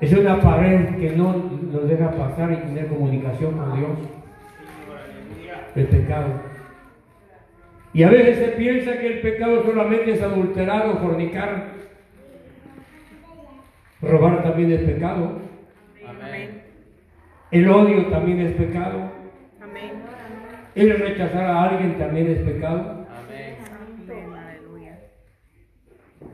es 0.00 0.12
una 0.12 0.40
pared 0.40 0.96
que 0.96 1.10
no 1.16 1.34
nos 1.72 1.88
deja 1.88 2.12
pasar 2.12 2.52
y 2.52 2.56
tener 2.56 2.86
comunicación 2.86 3.58
con 3.58 3.76
Dios. 3.76 4.17
El 5.78 5.86
pecado. 5.86 6.40
Y 7.92 8.02
a 8.02 8.10
veces 8.10 8.38
se 8.38 8.48
piensa 8.56 8.98
que 8.98 9.06
el 9.06 9.20
pecado 9.20 9.62
solamente 9.64 10.10
es 10.10 10.20
adulterar 10.20 10.88
o 10.88 10.98
fornicar. 10.98 11.68
Robar 14.02 14.42
también 14.42 14.72
es 14.72 14.82
pecado. 14.82 15.40
Amén. 16.04 16.62
El 17.52 17.68
odio 17.70 18.06
también 18.06 18.40
es 18.40 18.52
pecado. 18.54 19.12
Amén. 19.62 20.02
El 20.74 20.98
rechazar 20.98 21.44
a 21.44 21.62
alguien 21.62 21.96
también 21.96 22.28
es 22.28 22.38
pecado. 22.38 23.06
Amén. 23.16 23.54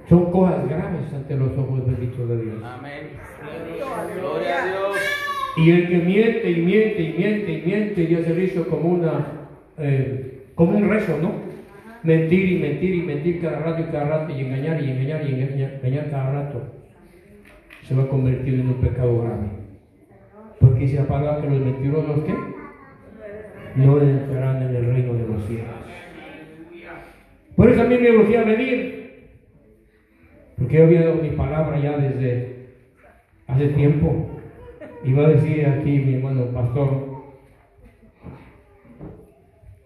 Son 0.08 0.30
cosas 0.32 0.66
graves 0.66 1.12
ante 1.12 1.36
los 1.36 1.52
ojos 1.58 1.84
benditos 1.84 2.28
de 2.30 2.42
Dios. 2.44 2.64
Amén. 2.64 3.10
Gloria 4.18 4.62
a 4.62 4.66
Dios. 4.66 5.23
Y 5.56 5.70
el 5.70 5.88
que 5.88 5.98
miente 5.98 6.50
y 6.50 6.62
miente 6.62 7.02
y 7.02 7.12
miente 7.16 7.52
y 7.52 7.62
miente 7.62 8.06
ya 8.08 8.22
se 8.22 8.34
le 8.34 8.44
hizo 8.44 8.68
como 8.68 8.88
una 8.88 9.26
eh, 9.78 10.34
como 10.54 10.78
un 10.78 10.88
rezo, 10.88 11.18
¿no? 11.20 11.32
Mentir 12.02 12.52
y 12.52 12.58
mentir 12.58 12.94
y 12.94 13.02
mentir 13.02 13.40
cada 13.40 13.60
rato 13.60 13.82
y 13.82 13.92
cada 13.92 14.04
rato 14.04 14.32
y 14.32 14.40
engañar 14.40 14.82
y 14.82 14.90
engañar 14.90 15.24
y 15.26 15.34
engañar, 15.34 16.10
cada 16.10 16.32
rato. 16.32 16.62
Se 17.82 17.94
va 17.94 18.04
a 18.04 18.08
convertir 18.08 18.54
en 18.54 18.68
un 18.68 18.74
pecado 18.74 19.22
grave. 19.22 19.48
Porque 20.60 20.80
dice 20.80 20.96
la 20.96 21.06
palabra 21.06 21.42
que 21.42 21.50
los 21.50 21.60
mentirosos 21.60 22.24
¿qué? 22.24 22.34
No 23.76 24.00
entrarán 24.00 24.62
en 24.62 24.76
el 24.76 24.86
reino 24.86 25.14
de 25.14 25.28
los 25.28 25.44
cielos. 25.46 25.66
Por 27.56 27.70
eso 27.70 27.84
mí 27.84 27.98
me 27.98 28.16
urgía 28.16 28.44
venir. 28.44 28.94
Porque 30.58 30.76
yo 30.76 30.84
había 30.84 31.06
dado 31.06 31.16
mi 31.16 31.30
palabra 31.30 31.78
ya 31.78 31.96
desde 31.96 32.68
hace 33.46 33.68
tiempo. 33.68 34.33
Iba 35.04 35.26
a 35.26 35.28
decir 35.28 35.66
aquí 35.66 35.98
mi 35.98 36.14
hermano 36.14 36.46
pastor, 36.46 36.88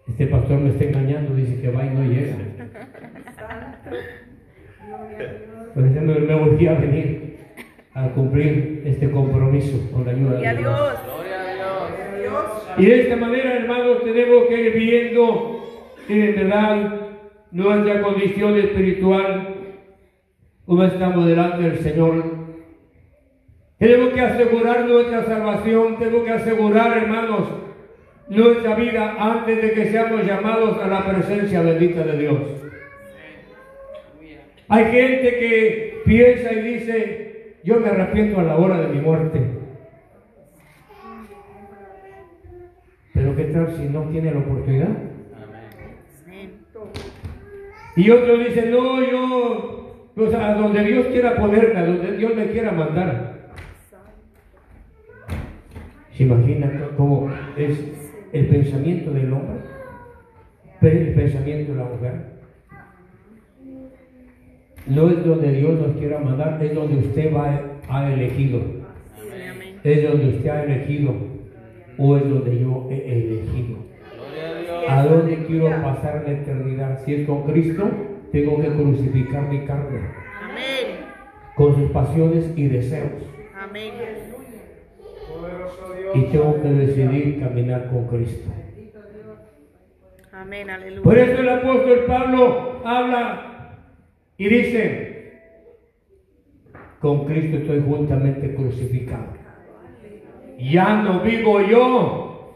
este 0.07 0.27
pastor 0.27 0.59
me 0.59 0.69
está 0.69 0.85
engañando, 0.85 1.35
dice 1.35 1.59
que 1.61 1.69
va 1.69 1.85
y 1.85 1.89
no 1.89 2.03
llega. 2.03 2.37
Por 5.73 5.85
eso 5.85 6.01
me, 6.01 6.19
me 6.19 6.35
urgí 6.35 6.67
a 6.67 6.73
venir 6.75 7.37
a 7.93 8.09
cumplir 8.09 8.83
este 8.85 9.11
compromiso 9.11 9.91
con 9.91 10.05
la 10.05 10.11
ayuda 10.11 10.39
Y 10.39 10.41
de 10.41 10.57
Dios. 10.57 10.59
Dios. 10.59 10.99
Gloria 11.05 11.41
a 11.41 12.15
Dios. 12.15 12.69
Y 12.77 12.85
de 12.85 13.01
esta 13.01 13.15
manera, 13.17 13.55
hermanos, 13.57 14.03
tenemos 14.03 14.45
que 14.47 14.61
ir 14.61 14.73
viendo 14.73 15.85
que 16.07 16.29
en 16.29 16.35
verdad 16.35 16.99
nuestra 17.51 18.01
condición 18.01 18.57
espiritual, 18.57 19.55
como 20.65 20.83
estamos 20.85 21.25
delante 21.27 21.63
del 21.63 21.79
Señor. 21.79 22.38
Tenemos 23.79 24.09
que 24.09 24.19
asegurar 24.19 24.85
nuestra 24.85 25.23
salvación, 25.23 25.97
tenemos 25.97 26.25
que 26.25 26.31
asegurar, 26.31 26.97
hermanos, 26.97 27.47
nuestra 28.27 28.75
vida 28.75 29.15
antes 29.17 29.61
de 29.61 29.71
que 29.71 29.89
seamos 29.89 30.25
llamados 30.25 30.77
a 30.83 30.87
la 30.87 31.05
presencia 31.05 31.61
bendita 31.61 32.03
de 32.03 32.17
Dios. 32.17 32.41
Hay 34.67 34.83
gente 34.83 35.39
que 35.39 36.01
piensa 36.05 36.51
y 36.51 36.61
dice, 36.61 37.55
yo 37.63 37.79
me 37.79 37.87
arrepiento 37.87 38.41
a 38.41 38.43
la 38.43 38.57
hora 38.57 38.81
de 38.81 38.87
mi 38.89 38.99
muerte. 38.99 39.39
Pero 43.13 43.35
¿qué 43.37 43.45
tal 43.45 43.75
si 43.77 43.85
no 43.85 44.03
tiene 44.09 44.31
la 44.31 44.39
oportunidad? 44.39 44.89
Y 47.95 48.09
otros 48.09 48.45
dicen, 48.45 48.71
no, 48.71 49.09
yo, 49.09 50.11
pues 50.15 50.33
a 50.33 50.53
donde 50.55 50.83
Dios 50.83 51.07
quiera 51.07 51.35
ponerme, 51.35 51.79
a 51.79 51.85
donde 51.85 52.17
Dios 52.17 52.35
me 52.35 52.47
quiera 52.47 52.73
mandar. 52.73 53.28
¿Se 56.19 56.25
imagina 56.25 56.69
cómo 56.97 57.31
es 57.55 57.79
el 58.33 58.47
pensamiento 58.47 59.11
del 59.11 59.31
hombre? 59.31 59.59
El 60.81 61.13
pensamiento 61.13 61.71
de 61.71 61.77
la 61.77 61.85
mujer. 61.85 62.13
No 64.85 65.09
es 65.09 65.25
donde 65.25 65.53
Dios 65.53 65.79
nos 65.79 65.95
quiera 65.95 66.19
mandar, 66.19 66.61
es 66.61 66.75
donde 66.75 66.97
usted 66.97 67.33
va, 67.33 67.61
ha 67.87 68.11
elegido. 68.11 68.59
Es 69.81 70.03
donde 70.03 70.27
usted 70.35 70.49
ha 70.49 70.63
elegido 70.65 71.15
o 71.97 72.17
es 72.17 72.29
donde 72.29 72.59
yo 72.59 72.89
he 72.91 73.13
elegido. 73.13 73.77
A 74.27 74.61
Dios. 74.61 74.83
¿A 74.89 75.05
dónde 75.05 75.45
quiero 75.45 75.69
pasar 75.81 76.23
la 76.25 76.33
eternidad? 76.33 76.99
Si 77.05 77.13
es 77.13 77.25
con 77.25 77.43
Cristo, 77.43 77.89
tengo 78.33 78.59
que 78.59 78.67
crucificar 78.67 79.47
mi 79.47 79.59
carne 79.63 80.01
Amén. 80.43 80.97
con 81.55 81.75
sus 81.75 81.89
pasiones 81.91 82.51
y 82.57 82.67
deseos. 82.67 83.23
Amén. 83.57 83.93
Y 86.15 86.21
tengo 86.23 86.61
que 86.61 86.69
decidir 86.69 87.39
caminar 87.39 87.89
con 87.89 88.07
Cristo. 88.07 88.49
Amén. 90.31 90.67
Por 91.03 91.17
Aleluya. 91.17 91.23
eso 91.23 91.41
el 91.41 91.49
apóstol 91.49 92.05
Pablo 92.07 92.81
habla 92.85 93.75
Y 94.37 94.47
dice, 94.47 95.39
con 96.99 97.25
Cristo 97.25 97.57
estoy 97.57 97.81
juntamente 97.81 98.55
crucificado. 98.55 99.33
Ya 100.57 101.01
no 101.03 101.21
vivo 101.21 101.61
yo, 101.61 102.55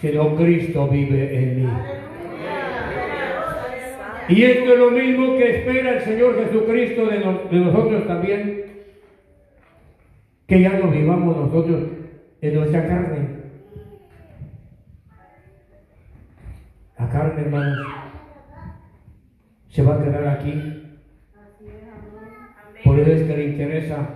sino 0.00 0.36
Cristo 0.36 0.88
vive 0.88 1.36
en 1.38 1.62
mí. 1.62 1.70
Y 4.28 4.42
esto 4.42 4.72
es 4.72 4.78
lo 4.78 4.90
mismo 4.90 5.36
que 5.36 5.58
espera 5.58 5.94
el 5.94 6.00
Señor 6.00 6.44
Jesucristo 6.44 7.06
de 7.06 7.58
nosotros 7.58 8.06
también, 8.08 8.65
que 10.46 10.60
ya 10.60 10.78
no 10.78 10.88
vivamos 10.90 11.36
nosotros 11.36 11.82
en 12.40 12.54
nuestra 12.54 12.86
carne. 12.86 13.28
La 16.98 17.08
carne, 17.08 17.42
hermanos, 17.42 17.86
se 19.68 19.82
va 19.82 19.96
a 19.96 20.04
quedar 20.04 20.28
aquí. 20.28 20.82
Por 22.84 23.00
eso 23.00 23.10
es 23.10 23.22
que 23.24 23.36
le 23.36 23.44
interesa 23.46 24.08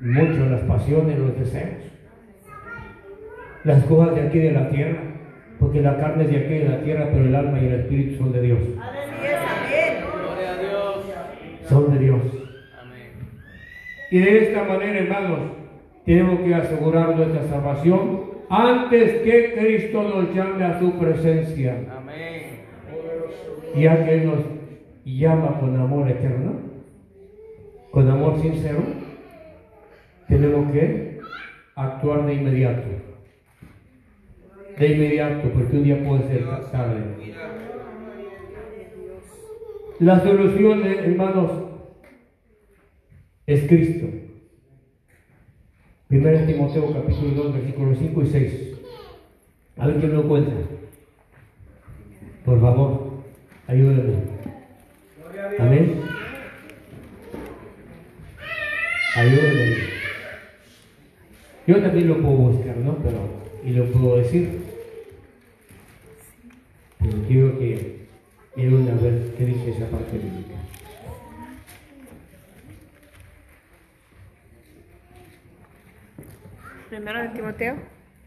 mucho 0.00 0.46
las 0.46 0.60
pasiones, 0.62 1.18
los 1.18 1.38
deseos, 1.38 1.82
las 3.64 3.84
cosas 3.84 4.14
de 4.14 4.22
aquí 4.22 4.38
de 4.38 4.52
la 4.52 4.68
tierra, 4.68 4.98
porque 5.58 5.82
la 5.82 5.98
carne 5.98 6.24
es 6.24 6.30
de 6.30 6.36
aquí 6.36 6.54
de 6.54 6.68
la 6.68 6.80
tierra, 6.82 7.08
pero 7.12 7.24
el 7.24 7.34
alma 7.34 7.60
y 7.60 7.66
el 7.66 7.80
espíritu 7.80 8.18
son 8.18 8.32
de 8.32 8.42
Dios. 8.42 8.60
Son 11.68 11.92
de 11.92 11.98
Dios. 11.98 12.22
Y 14.10 14.18
de 14.20 14.38
esta 14.44 14.62
manera, 14.62 14.98
hermanos, 15.00 15.55
tenemos 16.06 16.40
que 16.40 16.54
asegurar 16.54 17.16
nuestra 17.16 17.42
salvación 17.48 18.36
antes 18.48 19.22
que 19.22 19.54
Cristo 19.54 20.02
nos 20.04 20.32
llame 20.32 20.64
a 20.64 20.78
su 20.78 20.92
presencia, 20.92 21.84
Amén. 21.98 22.60
ya 23.74 24.04
que 24.04 24.14
Él 24.14 24.26
nos 24.26 24.38
llama 25.04 25.58
con 25.58 25.76
amor 25.76 26.08
eterno, 26.08 26.60
con 27.90 28.08
amor 28.08 28.40
sincero, 28.40 28.82
tenemos 30.28 30.70
que 30.70 31.18
actuar 31.74 32.24
de 32.26 32.34
inmediato. 32.34 32.88
De 34.78 34.86
inmediato, 34.86 35.48
porque 35.48 35.76
un 35.76 35.82
día 35.82 36.04
puede 36.04 36.28
ser 36.28 36.44
tarde. 36.70 37.02
La 39.98 40.20
solución, 40.20 40.84
hermanos, 40.84 41.50
es 43.46 43.66
Cristo. 43.66 44.25
1 46.08 46.46
Timoteo 46.46 46.92
capítulo 46.92 47.42
2, 47.42 47.54
versículos 47.54 47.98
5 47.98 48.22
y 48.22 48.26
6. 48.26 48.52
A 49.78 49.86
ver 49.88 49.96
quién 49.98 50.14
lo 50.14 50.28
cuenta. 50.28 50.52
Por 52.44 52.60
favor, 52.60 53.24
ayúdenme. 53.66 54.14
Amén. 55.58 56.00
Ayúdenme. 59.16 59.76
Yo 61.66 61.82
también 61.82 62.08
lo 62.08 62.22
puedo 62.22 62.36
buscar, 62.36 62.76
¿no? 62.76 62.98
Pero, 62.98 63.18
y 63.64 63.70
lo 63.70 63.86
puedo 63.86 64.18
decir. 64.18 64.60
Pero 67.00 67.18
quiero 67.26 67.58
que 67.58 68.06
quiero 68.54 68.76
una 68.76 68.94
vez 68.94 69.32
qué 69.36 69.44
dice 69.44 69.70
esa 69.70 69.90
parte 69.90 70.18
bíblica. 70.18 70.54
Primero 76.96 77.20
de 77.20 77.28
Timoteo. 77.28 77.74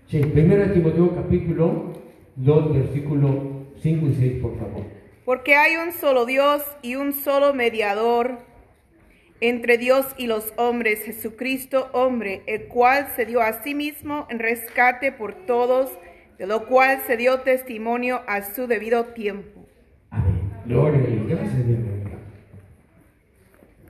Sí, 0.05 0.21
1 0.21 0.73
Timoteo 0.73 1.15
capítulo 1.15 1.91
2, 2.35 2.73
versículo 2.75 3.65
5 3.81 4.07
y 4.07 4.13
6, 4.13 4.41
por 4.43 4.59
favor. 4.59 4.83
Porque 5.25 5.55
hay 5.55 5.75
un 5.77 5.91
solo 5.91 6.27
Dios 6.27 6.61
y 6.83 6.93
un 6.93 7.13
solo 7.13 7.55
mediador 7.55 8.37
entre 9.41 9.79
Dios 9.79 10.05
y 10.19 10.27
los 10.27 10.53
hombres, 10.55 11.03
Jesucristo 11.03 11.89
hombre, 11.93 12.43
el 12.45 12.67
cual 12.67 13.07
se 13.15 13.25
dio 13.25 13.41
a 13.41 13.63
sí 13.63 13.73
mismo 13.73 14.27
en 14.29 14.37
rescate 14.37 15.11
por 15.11 15.33
todos, 15.47 15.89
de 16.37 16.45
lo 16.45 16.67
cual 16.67 16.99
se 17.07 17.17
dio 17.17 17.39
testimonio 17.39 18.21
a 18.27 18.43
su 18.43 18.67
debido 18.67 19.05
tiempo. 19.05 19.65
Amén. 20.11 20.41
Gloria 20.67 20.99
a 20.99 21.07
Dios. 21.07 21.27
Gracias, 21.27 21.65
Dios. 21.65 21.79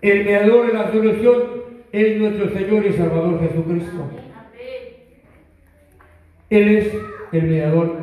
El 0.01 0.23
mediador 0.23 0.67
de 0.67 0.73
la 0.73 0.89
solución 0.89 1.43
es 1.91 2.17
nuestro 2.17 2.49
Señor 2.53 2.85
y 2.85 2.93
Salvador 2.93 3.41
Jesucristo. 3.41 4.28
Él 6.49 6.77
es 6.77 6.93
el 7.31 7.43
mediador 7.43 7.95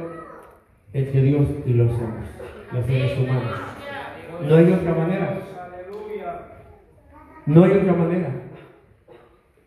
entre 0.92 1.22
Dios 1.22 1.48
y 1.66 1.72
los 1.72 1.90
hombres, 1.92 2.30
los 2.72 2.86
seres 2.86 3.18
humanos. 3.18 3.52
No 4.46 4.56
hay 4.56 4.72
otra 4.72 4.94
manera. 4.94 5.40
No 7.46 7.64
hay 7.64 7.70
otra 7.72 7.92
manera. 7.92 8.30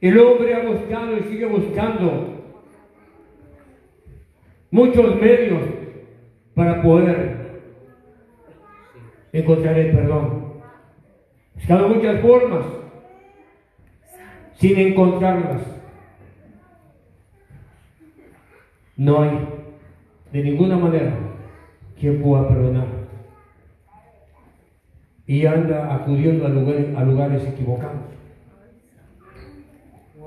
El 0.02 0.20
hombre 0.20 0.56
ha 0.56 0.66
buscado 0.66 1.18
y 1.18 1.24
sigue 1.24 1.46
buscando 1.46 2.54
muchos 4.72 5.16
medios 5.20 5.62
para 6.54 6.82
poder 6.82 7.40
encontrar 9.34 9.78
el 9.78 9.92
perdón. 9.92 10.54
Buscando 11.56 11.90
muchas 11.90 12.22
formas 12.22 12.66
sin 14.56 14.78
encontrarlas. 14.78 15.79
No 19.00 19.22
hay 19.22 19.48
de 20.34 20.44
ninguna 20.44 20.78
manera 20.78 21.18
quien 21.98 22.22
pueda 22.22 22.50
perdonar. 22.50 22.86
Y 25.26 25.46
anda 25.46 25.96
acudiendo 25.96 26.46
a 26.46 26.50
lugares, 26.50 26.98
a 26.98 27.04
lugares 27.06 27.48
equivocados. 27.48 28.02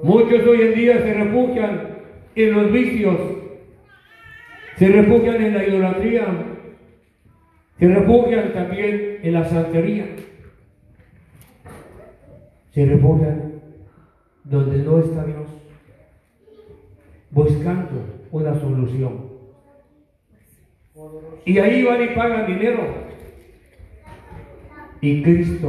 Muchos 0.03 0.47
hoy 0.47 0.63
en 0.63 0.75
día 0.75 1.03
se 1.03 1.13
refugian 1.13 1.99
en 2.35 2.53
los 2.55 2.73
vicios, 2.73 3.19
se 4.79 4.89
refugian 4.89 5.43
en 5.43 5.55
la 5.55 5.67
idolatría, 5.67 6.27
se 7.79 7.89
refugian 7.89 8.55
también 8.55 9.19
en 9.23 9.35
la 9.35 9.45
santería, 9.45 10.07
se 12.71 12.87
refugian 12.87 13.53
donde 14.45 14.79
no 14.79 14.99
está 14.99 15.27
Dios, 15.27 15.47
buscando 17.31 18.12
una 18.33 18.59
solución. 18.59 19.31
Y 21.45 21.59
ahí 21.59 21.85
van 21.85 22.03
y 22.03 22.09
pagan 22.09 22.47
dinero. 22.47 22.81
Y 25.01 25.23
Cristo, 25.23 25.69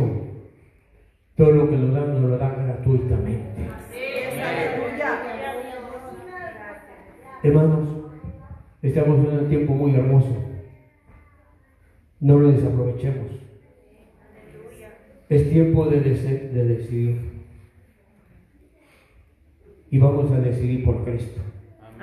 todo 1.36 1.52
lo 1.52 1.70
que 1.70 1.78
lo 1.78 1.88
dan, 1.88 2.14
nos 2.14 2.32
lo 2.32 2.38
dan 2.38 2.66
gratuitamente. 2.66 3.68
Hermanos, 7.44 7.90
estamos 8.82 9.28
en 9.28 9.40
un 9.40 9.50
tiempo 9.50 9.74
muy 9.74 9.94
hermoso. 9.96 10.36
No 12.22 12.40
lo 12.40 12.52
desaprovechemos. 12.52 13.32
Es 15.28 15.50
tiempo 15.50 15.88
de, 15.88 16.00
de 16.00 16.66
decidir. 16.66 17.34
Y 19.90 19.98
vamos 19.98 20.32
a 20.32 20.40
decidir 20.40 20.86
por 20.86 21.04
Cristo. 21.04 21.42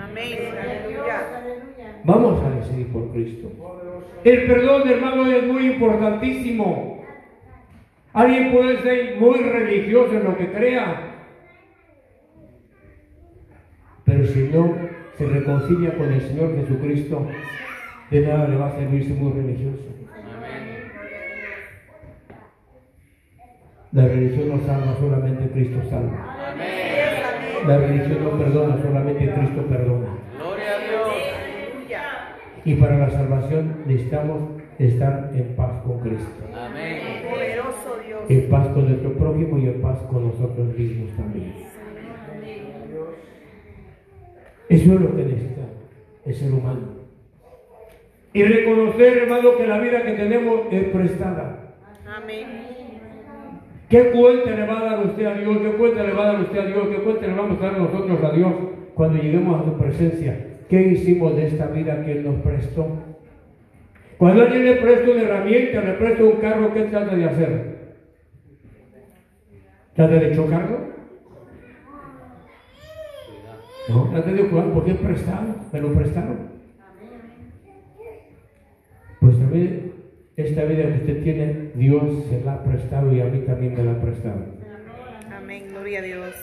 Amén. 0.02 0.38
Aleluya. 0.58 1.20
Vamos 2.04 2.42
a 2.42 2.50
decidir 2.50 2.92
por 2.92 3.10
Cristo. 3.12 3.50
El 4.24 4.46
perdón, 4.46 4.88
hermano, 4.88 5.30
es 5.30 5.46
muy 5.46 5.66
importantísimo. 5.66 7.04
Alguien 8.12 8.52
puede 8.52 8.78
ser 8.82 9.20
muy 9.20 9.38
religioso 9.38 10.14
en 10.14 10.24
lo 10.24 10.36
que 10.36 10.50
crea, 10.50 11.10
pero 14.04 14.26
si 14.26 14.40
no 14.48 14.74
se 15.16 15.26
reconcilia 15.26 15.96
con 15.96 16.12
el 16.12 16.20
Señor 16.22 16.56
Jesucristo, 16.56 17.26
de 18.10 18.20
nada 18.22 18.48
le 18.48 18.56
va 18.56 18.68
a 18.68 18.72
servir 18.72 19.04
ser 19.04 19.16
muy 19.16 19.32
religioso. 19.32 19.84
Amén. 20.12 20.92
La 23.92 24.06
religión 24.06 24.48
no 24.48 24.66
salva, 24.66 24.96
solamente 24.98 25.50
Cristo 25.50 25.80
salva. 25.88 26.36
La 27.66 27.78
religión 27.78 28.24
no 28.24 28.30
perdona, 28.38 28.82
solamente 28.82 29.32
Cristo 29.32 29.66
perdona. 29.66 29.89
Y 32.70 32.74
para 32.76 32.98
la 32.98 33.10
salvación 33.10 33.78
necesitamos 33.84 34.42
estar 34.78 35.32
en 35.34 35.56
paz 35.56 35.82
con 35.82 35.98
Cristo. 35.98 36.44
Amén. 36.54 37.24
Poderoso 37.28 37.98
Dios. 38.06 38.20
en 38.28 38.48
paz 38.48 38.68
con 38.68 38.86
nuestro 38.86 39.12
prójimo 39.14 39.58
y 39.58 39.66
en 39.66 39.82
paz 39.82 39.98
con 40.08 40.28
nosotros 40.28 40.78
mismos 40.78 41.10
también. 41.16 41.52
Eso 44.68 44.94
es 44.94 45.00
lo 45.00 45.16
que 45.16 45.22
necesita 45.24 45.62
el 46.24 46.32
ser 46.32 46.52
humano. 46.52 47.00
Y 48.34 48.44
reconocer, 48.44 49.18
hermano, 49.18 49.56
que 49.56 49.66
la 49.66 49.78
vida 49.80 50.04
que 50.04 50.12
tenemos 50.12 50.60
es 50.70 50.84
prestada. 50.90 51.74
Amén. 52.06 52.46
¿Qué 53.88 54.12
cuenta 54.12 54.50
le 54.52 54.64
va 54.64 54.78
a 54.78 54.84
dar 54.84 55.06
usted 55.06 55.26
a 55.26 55.34
Dios? 55.34 55.58
¿Qué 55.58 55.72
cuenta 55.72 56.04
le 56.04 56.12
va 56.12 56.22
a 56.22 56.32
dar 56.34 56.40
usted 56.42 56.58
a 56.60 56.66
Dios? 56.66 56.86
¿Qué 56.86 57.02
cuenta 57.02 57.26
le 57.26 57.34
vamos 57.34 57.60
a 57.60 57.64
dar 57.64 57.78
nosotros 57.78 58.22
a 58.22 58.30
Dios 58.30 58.52
cuando 58.94 59.20
lleguemos 59.20 59.60
a 59.60 59.64
su 59.64 59.76
presencia? 59.76 60.46
¿Qué 60.70 60.80
hicimos 60.82 61.34
de 61.34 61.48
esta 61.48 61.66
vida 61.66 62.04
que 62.04 62.12
Él 62.12 62.24
nos 62.24 62.36
prestó? 62.42 62.86
Cuando 64.18 64.42
alguien 64.42 64.64
le 64.64 64.76
presta 64.76 65.10
una 65.10 65.22
herramienta, 65.22 65.80
le 65.80 65.92
presta 65.94 66.22
un 66.22 66.36
carro, 66.36 66.72
¿qué 66.72 66.82
trata 66.82 67.16
de 67.16 67.24
hacer? 67.24 67.94
Trata 69.96 70.14
de 70.14 70.36
chocarlo. 70.36 70.78
No, 73.88 74.10
trata 74.10 74.30
de 74.30 74.44
jugar 74.44 74.72
porque 74.72 74.92
es 74.92 74.96
prestado, 74.98 75.56
me 75.72 75.80
lo 75.80 75.92
prestaron. 75.92 76.38
Pues 79.20 79.38
también 79.40 79.92
esta 80.36 80.64
vida 80.66 80.84
que 80.84 80.98
usted 81.00 81.22
tiene, 81.24 81.70
Dios 81.74 82.26
se 82.28 82.44
la 82.44 82.54
ha 82.54 82.62
prestado 82.62 83.12
y 83.12 83.20
a 83.20 83.24
mí 83.24 83.40
también 83.40 83.74
me 83.74 83.82
la 83.82 83.90
ha 83.90 84.00
prestado. 84.00 84.44
Amén, 85.36 85.64
gloria 85.68 85.98
a 85.98 86.02
Dios. 86.02 86.34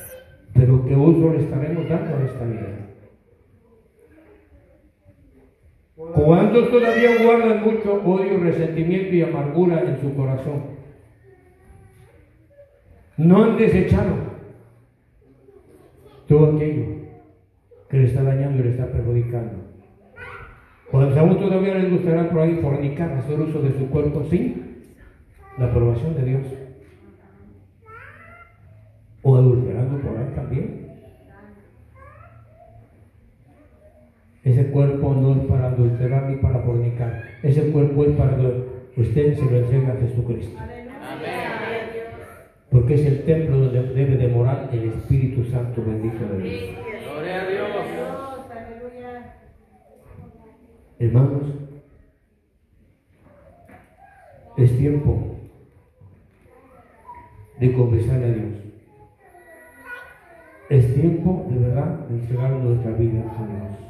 Pero 0.53 0.85
¿qué 0.85 0.95
uso 0.95 1.31
le 1.31 1.39
estaremos 1.43 1.87
dando 1.87 2.17
a 2.17 2.25
esta 2.25 2.43
vida? 2.43 2.87
¿Cuántos 5.97 6.69
todavía 6.69 7.23
guardan 7.23 7.63
mucho 7.63 8.03
odio, 8.05 8.37
resentimiento 8.37 9.15
y 9.15 9.23
amargura 9.23 9.81
en 9.81 9.99
su 9.99 10.15
corazón? 10.15 10.61
No 13.17 13.43
han 13.43 13.57
desechado 13.57 14.13
todo 16.27 16.55
aquello 16.55 16.85
que 17.89 17.97
le 17.97 18.05
está 18.05 18.21
dañando 18.21 18.59
y 18.59 18.65
le 18.65 18.69
está 18.69 18.91
perjudicando. 18.91 19.55
Cuando 20.91 21.19
aún 21.19 21.39
todavía 21.39 21.73
les 21.73 21.91
gustará 21.91 22.29
por 22.29 22.41
ahí 22.41 22.59
fornicar, 22.61 23.13
hacer 23.13 23.39
uso 23.39 23.59
de 23.63 23.71
su 23.71 23.89
cuerpo 23.89 24.23
sin 24.29 24.83
la 25.57 25.65
aprobación 25.65 26.13
de 26.13 26.25
Dios. 26.25 26.43
O 29.23 29.35
adulterando 29.35 29.97
por 29.97 30.15
ahí 30.15 30.31
también. 30.35 30.76
Ese 34.47 34.67
cuerpo 34.67 35.13
no 35.13 35.33
es 35.33 35.39
para 35.39 35.67
adulterar 35.67 36.29
ni 36.29 36.37
para 36.37 36.59
fornicar. 36.59 37.21
Ese 37.43 37.69
cuerpo 37.69 38.05
es 38.05 38.15
para 38.15 38.37
que 38.37 39.01
usted 39.01 39.35
se 39.35 39.43
lo 39.43 39.57
entrega 39.57 39.91
a 39.91 39.97
Jesucristo. 39.97 40.57
Porque 42.71 42.93
es 42.93 43.05
el 43.05 43.23
templo 43.25 43.57
donde 43.57 43.83
debe 43.93 44.15
de 44.15 44.29
morar 44.29 44.69
el 44.71 44.85
Espíritu 44.85 45.43
Santo 45.51 45.83
bendito 45.85 46.25
de 46.29 46.43
Dios. 46.43 46.61
Gloria 47.11 47.41
a 47.41 47.49
Dios. 47.49 47.69
Hermanos, 50.99 51.43
es 54.55 54.77
tiempo 54.77 55.35
de 57.59 57.73
confesar 57.73 58.23
a 58.23 58.27
Dios. 58.27 58.53
Es 60.69 60.95
tiempo 60.95 61.45
de 61.49 61.59
verdad 61.59 62.07
de 62.07 62.15
entregar 62.15 62.51
nuestra 62.51 62.91
vida 62.91 63.19
a 63.19 63.45
Dios. 63.45 63.86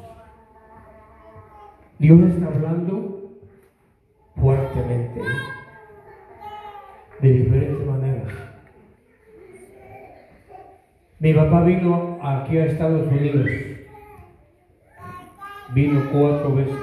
Dios 1.98 2.20
está 2.20 2.46
hablando 2.46 3.32
fuertemente, 4.36 5.20
de 7.20 7.32
diferentes 7.32 7.86
maneras. 7.86 8.32
Mi 11.18 11.34
papá 11.34 11.64
vino 11.64 12.20
aquí 12.22 12.56
a 12.56 12.66
Estados 12.66 13.08
Unidos. 13.08 13.50
Vino 15.74 16.02
cuatro 16.12 16.54
veces. 16.54 16.76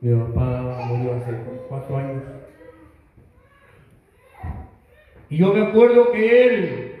Mi 0.00 0.14
papá 0.14 0.86
murió 0.88 1.16
hace 1.16 1.32
cuatro 1.68 1.98
años. 1.98 2.22
Y 5.28 5.36
yo 5.36 5.52
me 5.52 5.66
acuerdo 5.66 6.12
que 6.12 6.46
él, 6.46 6.92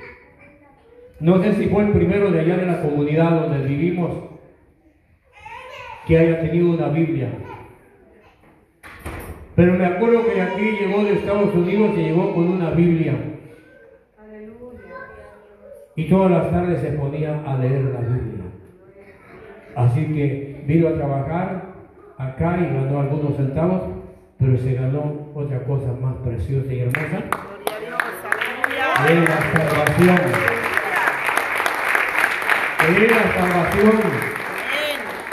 no 1.20 1.42
sé 1.42 1.54
si 1.54 1.68
fue 1.68 1.84
el 1.84 1.92
primero 1.92 2.30
de 2.30 2.40
allá 2.40 2.58
de 2.58 2.66
la 2.66 2.82
comunidad 2.82 3.30
donde 3.30 3.66
vivimos, 3.66 4.33
que 6.06 6.18
haya 6.18 6.40
tenido 6.40 6.70
una 6.70 6.88
Biblia. 6.88 7.28
Pero 9.56 9.74
me 9.74 9.86
acuerdo 9.86 10.26
que 10.26 10.40
aquí 10.40 10.62
llegó 10.62 11.04
de 11.04 11.12
Estados 11.14 11.54
Unidos 11.54 11.92
y 11.96 12.02
llegó 12.02 12.34
con 12.34 12.48
una 12.48 12.70
Biblia. 12.70 13.14
Y 15.96 16.08
todas 16.08 16.30
las 16.30 16.50
tardes 16.50 16.80
se 16.80 16.90
ponía 16.92 17.40
a 17.46 17.56
leer 17.58 17.84
la 17.84 18.00
Biblia. 18.00 18.44
Así 19.76 20.06
que 20.06 20.64
vino 20.66 20.88
a 20.88 20.94
trabajar 20.94 21.74
acá 22.18 22.58
y 22.58 22.74
ganó 22.74 23.00
algunos 23.00 23.36
centavos, 23.36 23.82
pero 24.38 24.56
se 24.58 24.74
ganó 24.74 25.30
otra 25.34 25.64
cosa 25.64 25.92
más 26.00 26.16
preciosa 26.16 26.72
y 26.72 26.80
hermosa, 26.80 27.22
la 29.04 29.36
salvación. 29.52 30.18
La 33.08 33.34
salvación. 33.34 34.33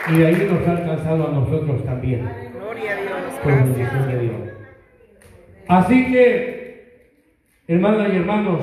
Y 0.09 0.17
de 0.17 0.25
ahí 0.27 0.49
nos 0.51 0.67
ha 0.67 0.71
alcanzado 0.71 1.27
a 1.27 1.31
nosotros 1.31 1.83
también. 1.85 2.27
Gloria 2.53 2.91
a 2.91 2.95
Dios, 2.95 3.39
por 3.43 3.53
bendición 3.53 3.87
gracias. 3.87 4.07
de 4.07 4.19
Dios. 4.19 4.35
Así 5.67 6.11
que, 6.11 7.11
hermanas 7.67 8.09
y 8.11 8.17
hermanos, 8.17 8.59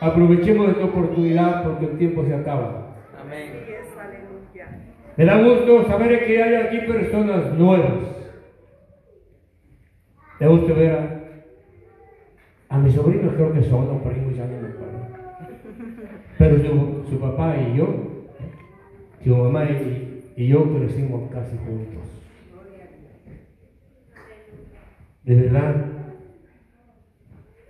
aprovechemos 0.00 0.68
esta 0.70 0.84
oportunidad 0.84 1.64
porque 1.64 1.86
el 1.86 1.98
tiempo 1.98 2.24
se 2.24 2.34
acaba. 2.34 2.96
Amén. 3.20 3.50
Aleluya. 3.98 4.78
Me 5.16 5.24
da 5.24 5.42
gusto 5.42 5.86
saber 5.88 6.26
que 6.26 6.42
hay 6.42 6.54
aquí 6.54 6.78
personas 6.86 7.52
nuevas. 7.54 7.92
Me 10.38 10.46
gusta 10.46 10.72
ver 10.74 10.92
a, 10.92 12.74
a 12.74 12.78
mis 12.78 12.94
sobrinos, 12.94 13.34
creo 13.34 13.52
que 13.52 13.62
son 13.62 13.88
los 13.88 14.02
primos, 14.02 14.36
ya 14.36 14.46
no 14.46 14.60
me 14.60 14.68
acuerdo. 14.68 14.98
Pero 16.38 16.58
su, 16.58 17.10
su 17.10 17.18
papá 17.20 17.56
y 17.56 17.76
yo, 17.76 17.88
su 19.24 19.36
mamá 19.36 19.64
y, 19.64 20.07
y 20.38 20.46
yo 20.46 20.72
crecimos 20.72 21.28
casi 21.32 21.56
juntos. 21.56 22.04
De 25.24 25.34
verdad, 25.34 25.84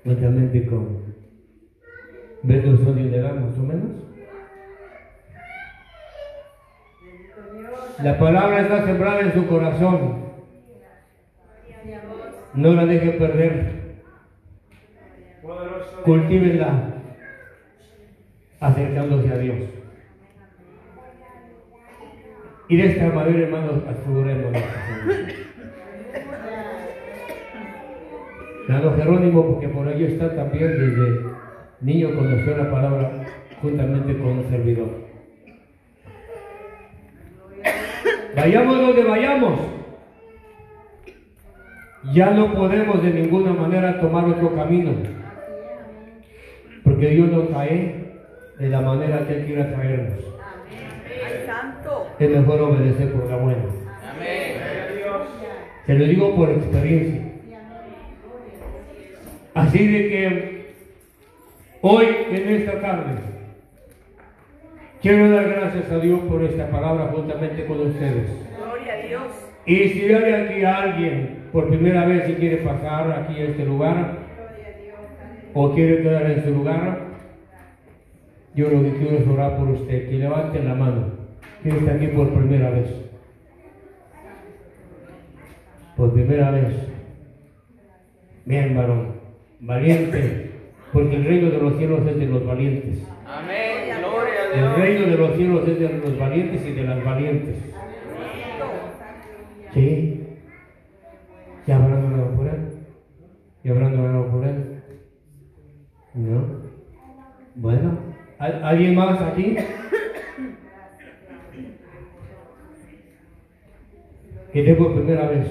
juntamente 0.04 0.66
con 0.66 0.98
¿Ves 2.42 2.64
los 2.66 2.80
años 2.82 3.10
de 3.10 3.16
edad 3.16 3.34
más 3.36 3.58
o 3.58 3.62
menos? 3.62 3.90
La 8.02 8.18
palabra 8.18 8.60
está 8.60 8.84
sembrada 8.84 9.20
en 9.20 9.32
su 9.32 9.46
corazón. 9.46 10.28
No 12.52 12.74
la 12.74 12.84
deje 12.84 13.12
perder. 13.12 13.78
Cultívenla 16.04 16.94
acercándose 18.60 19.32
a 19.32 19.38
Dios. 19.38 19.87
Y 22.68 22.76
de 22.76 22.86
esta 22.86 23.06
manera, 23.06 23.38
hermanos, 23.38 23.82
aseguremos 23.88 24.52
nuestra. 24.52 24.82
Hermano 28.68 28.96
Jerónimo, 28.96 29.46
porque 29.46 29.68
por 29.68 29.88
ahí 29.88 30.04
está 30.04 30.36
también 30.36 30.68
desde 30.78 31.22
niño 31.80 32.14
conoció 32.14 32.54
la 32.56 32.70
palabra 32.70 33.10
juntamente 33.62 34.18
con 34.18 34.26
un 34.26 34.50
servidor. 34.50 34.88
Vayamos 38.36 38.76
donde 38.76 39.02
vayamos. 39.04 39.60
Ya 42.12 42.30
no 42.30 42.54
podemos 42.54 43.02
de 43.02 43.10
ninguna 43.10 43.54
manera 43.54 43.98
tomar 44.00 44.26
otro 44.26 44.54
camino. 44.54 44.92
Porque 46.84 47.08
Dios 47.08 47.30
nos 47.30 47.48
trae 47.48 48.12
de 48.58 48.68
la 48.68 48.82
manera 48.82 49.26
que 49.26 49.36
Él 49.36 49.46
quiera 49.46 49.72
traernos. 49.72 50.37
Es 52.18 52.30
mejor 52.30 52.60
obedecer 52.60 53.12
por 53.12 53.30
la 53.30 53.36
buena. 53.36 53.64
Amén. 54.10 54.68
Te 55.86 55.94
lo 55.94 56.04
digo 56.04 56.36
por 56.36 56.50
experiencia. 56.50 57.22
Así 59.54 59.86
de 59.86 60.08
que 60.08 60.74
hoy, 61.80 62.06
en 62.30 62.48
esta 62.50 62.80
tarde, 62.80 63.14
quiero 65.00 65.30
dar 65.30 65.48
gracias 65.48 65.90
a 65.90 65.98
Dios 65.98 66.20
por 66.28 66.44
esta 66.44 66.68
palabra 66.70 67.10
juntamente 67.12 67.64
con 67.64 67.80
ustedes. 67.80 68.30
Gloria 68.56 68.92
a 68.92 69.06
Dios. 69.06 69.22
Y 69.64 69.88
si 69.88 70.12
hay 70.12 70.32
aquí 70.32 70.64
alguien 70.64 71.48
por 71.52 71.68
primera 71.68 72.04
vez 72.06 72.28
y 72.28 72.34
quiere 72.34 72.58
pasar 72.58 73.10
aquí 73.10 73.40
a 73.40 73.44
este 73.44 73.64
lugar, 73.64 74.18
o 75.54 75.74
quiere 75.74 76.02
quedar 76.02 76.30
en 76.30 76.44
su 76.44 76.50
lugar, 76.50 76.98
yo 78.54 78.68
lo 78.68 78.82
que 78.82 78.92
quiero 78.98 79.16
es 79.16 79.26
orar 79.26 79.56
por 79.56 79.68
usted. 79.68 80.10
Que 80.10 80.18
levante 80.18 80.62
la 80.62 80.74
mano. 80.74 81.17
¿Quién 81.62 81.76
está 81.76 81.92
aquí 81.94 82.06
por 82.08 82.32
primera 82.32 82.70
vez? 82.70 82.86
Por 85.96 86.12
primera 86.12 86.50
vez. 86.52 86.74
Bien, 88.44 88.76
varón. 88.76 89.12
Valiente. 89.60 90.50
Porque 90.92 91.16
el 91.16 91.24
reino 91.24 91.50
de 91.50 91.58
los 91.58 91.76
cielos 91.76 92.06
es 92.06 92.16
de 92.18 92.26
los 92.26 92.46
valientes. 92.46 93.06
Amén. 93.26 93.98
Gloria 93.98 94.34
a 94.40 94.54
El 94.54 94.60
Dios. 94.60 94.78
reino 94.78 95.06
de 95.06 95.16
los 95.16 95.36
cielos 95.36 95.68
es 95.68 95.78
de 95.80 95.88
los 95.98 96.18
valientes 96.18 96.66
y 96.66 96.72
de 96.72 96.82
las 96.84 97.04
valientes. 97.04 97.56
¿Sí? 99.74 100.24
¿Ya 101.66 101.76
habrán 101.76 102.04
orado 102.12 102.34
por 102.36 102.46
él? 102.46 102.68
¿Ya 103.64 103.72
habrán 103.72 103.98
orado 104.00 104.28
por 104.30 104.46
él? 104.46 104.82
¿No? 106.14 106.44
Bueno, 107.56 107.98
¿al- 108.38 108.64
¿alguien 108.64 108.94
más 108.94 109.20
aquí? 109.20 109.56
Esté 114.58 114.74
por 114.74 114.92
primera 114.92 115.28
vez. 115.28 115.46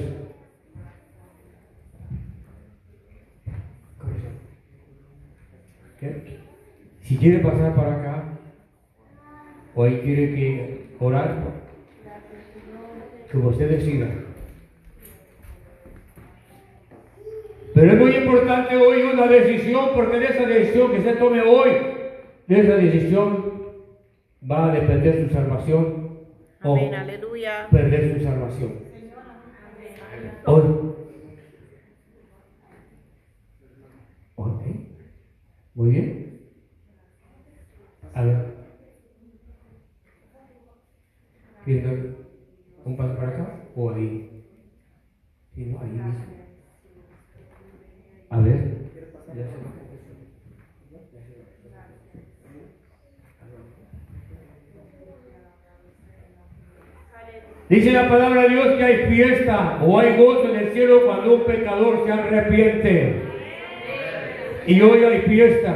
Si 7.03 7.15
quiere 7.15 7.39
pasar 7.39 7.73
para 7.73 7.93
acá, 7.93 8.23
o 9.75 9.83
ahí 9.83 10.01
quiere 10.03 10.35
que 10.35 10.87
orar, 10.99 11.37
como 13.31 13.47
usted 13.47 13.69
decida. 13.69 14.09
Pero 17.73 17.91
es 17.93 17.97
muy 17.97 18.13
importante 18.13 18.75
hoy 18.75 19.03
una 19.03 19.27
decisión, 19.27 19.91
porque 19.95 20.19
de 20.19 20.25
esa 20.25 20.45
decisión 20.45 20.91
que 20.91 21.01
se 21.01 21.13
tome 21.13 21.41
hoy, 21.41 21.71
de 22.47 22.59
esa 22.59 22.75
decisión 22.75 23.53
va 24.51 24.69
a 24.69 24.73
depender 24.73 25.27
su 25.27 25.33
salvación 25.33 26.17
o 26.61 26.75
Amén, 26.75 26.93
aleluya. 26.93 27.67
perder 27.71 28.17
su 28.17 28.23
salvación. 28.25 28.86
Hoy. 30.45 30.73
Ok. 34.35 34.61
Muy 35.73 35.89
bien. 35.89 36.13
A 38.13 38.21
ver. 38.21 38.37
¿Quieres 41.63 41.83
dar 41.83 41.95
un 42.83 42.95
paso 42.95 43.15
para 43.15 43.29
acá 43.29 43.51
o 43.73 43.89
ahí? 43.89 44.19
Sí, 45.53 45.65
no, 45.65 45.79
ahí 45.79 45.91
mismo. 45.91 46.15
A 48.29 48.37
ver. 48.39 48.63
Ya 49.31 49.45
se- 49.45 49.57
Dice 57.69 57.91
la 57.91 58.07
palabra 58.07 58.43
de 58.43 58.49
Dios 58.49 58.67
que 58.77 58.83
hay 58.83 58.95
fiesta 59.07 59.79
o 59.85 59.99
hay 59.99 60.15
gozo 60.15 60.49
en 60.53 60.55
el 60.55 60.71
cielo 60.71 61.01
cuando 61.05 61.35
un 61.35 61.43
pecador 61.43 62.03
se 62.05 62.11
arrepiente. 62.13 63.15
Y 64.67 64.81
hoy 64.81 65.03
hay 65.03 65.21
fiesta. 65.23 65.75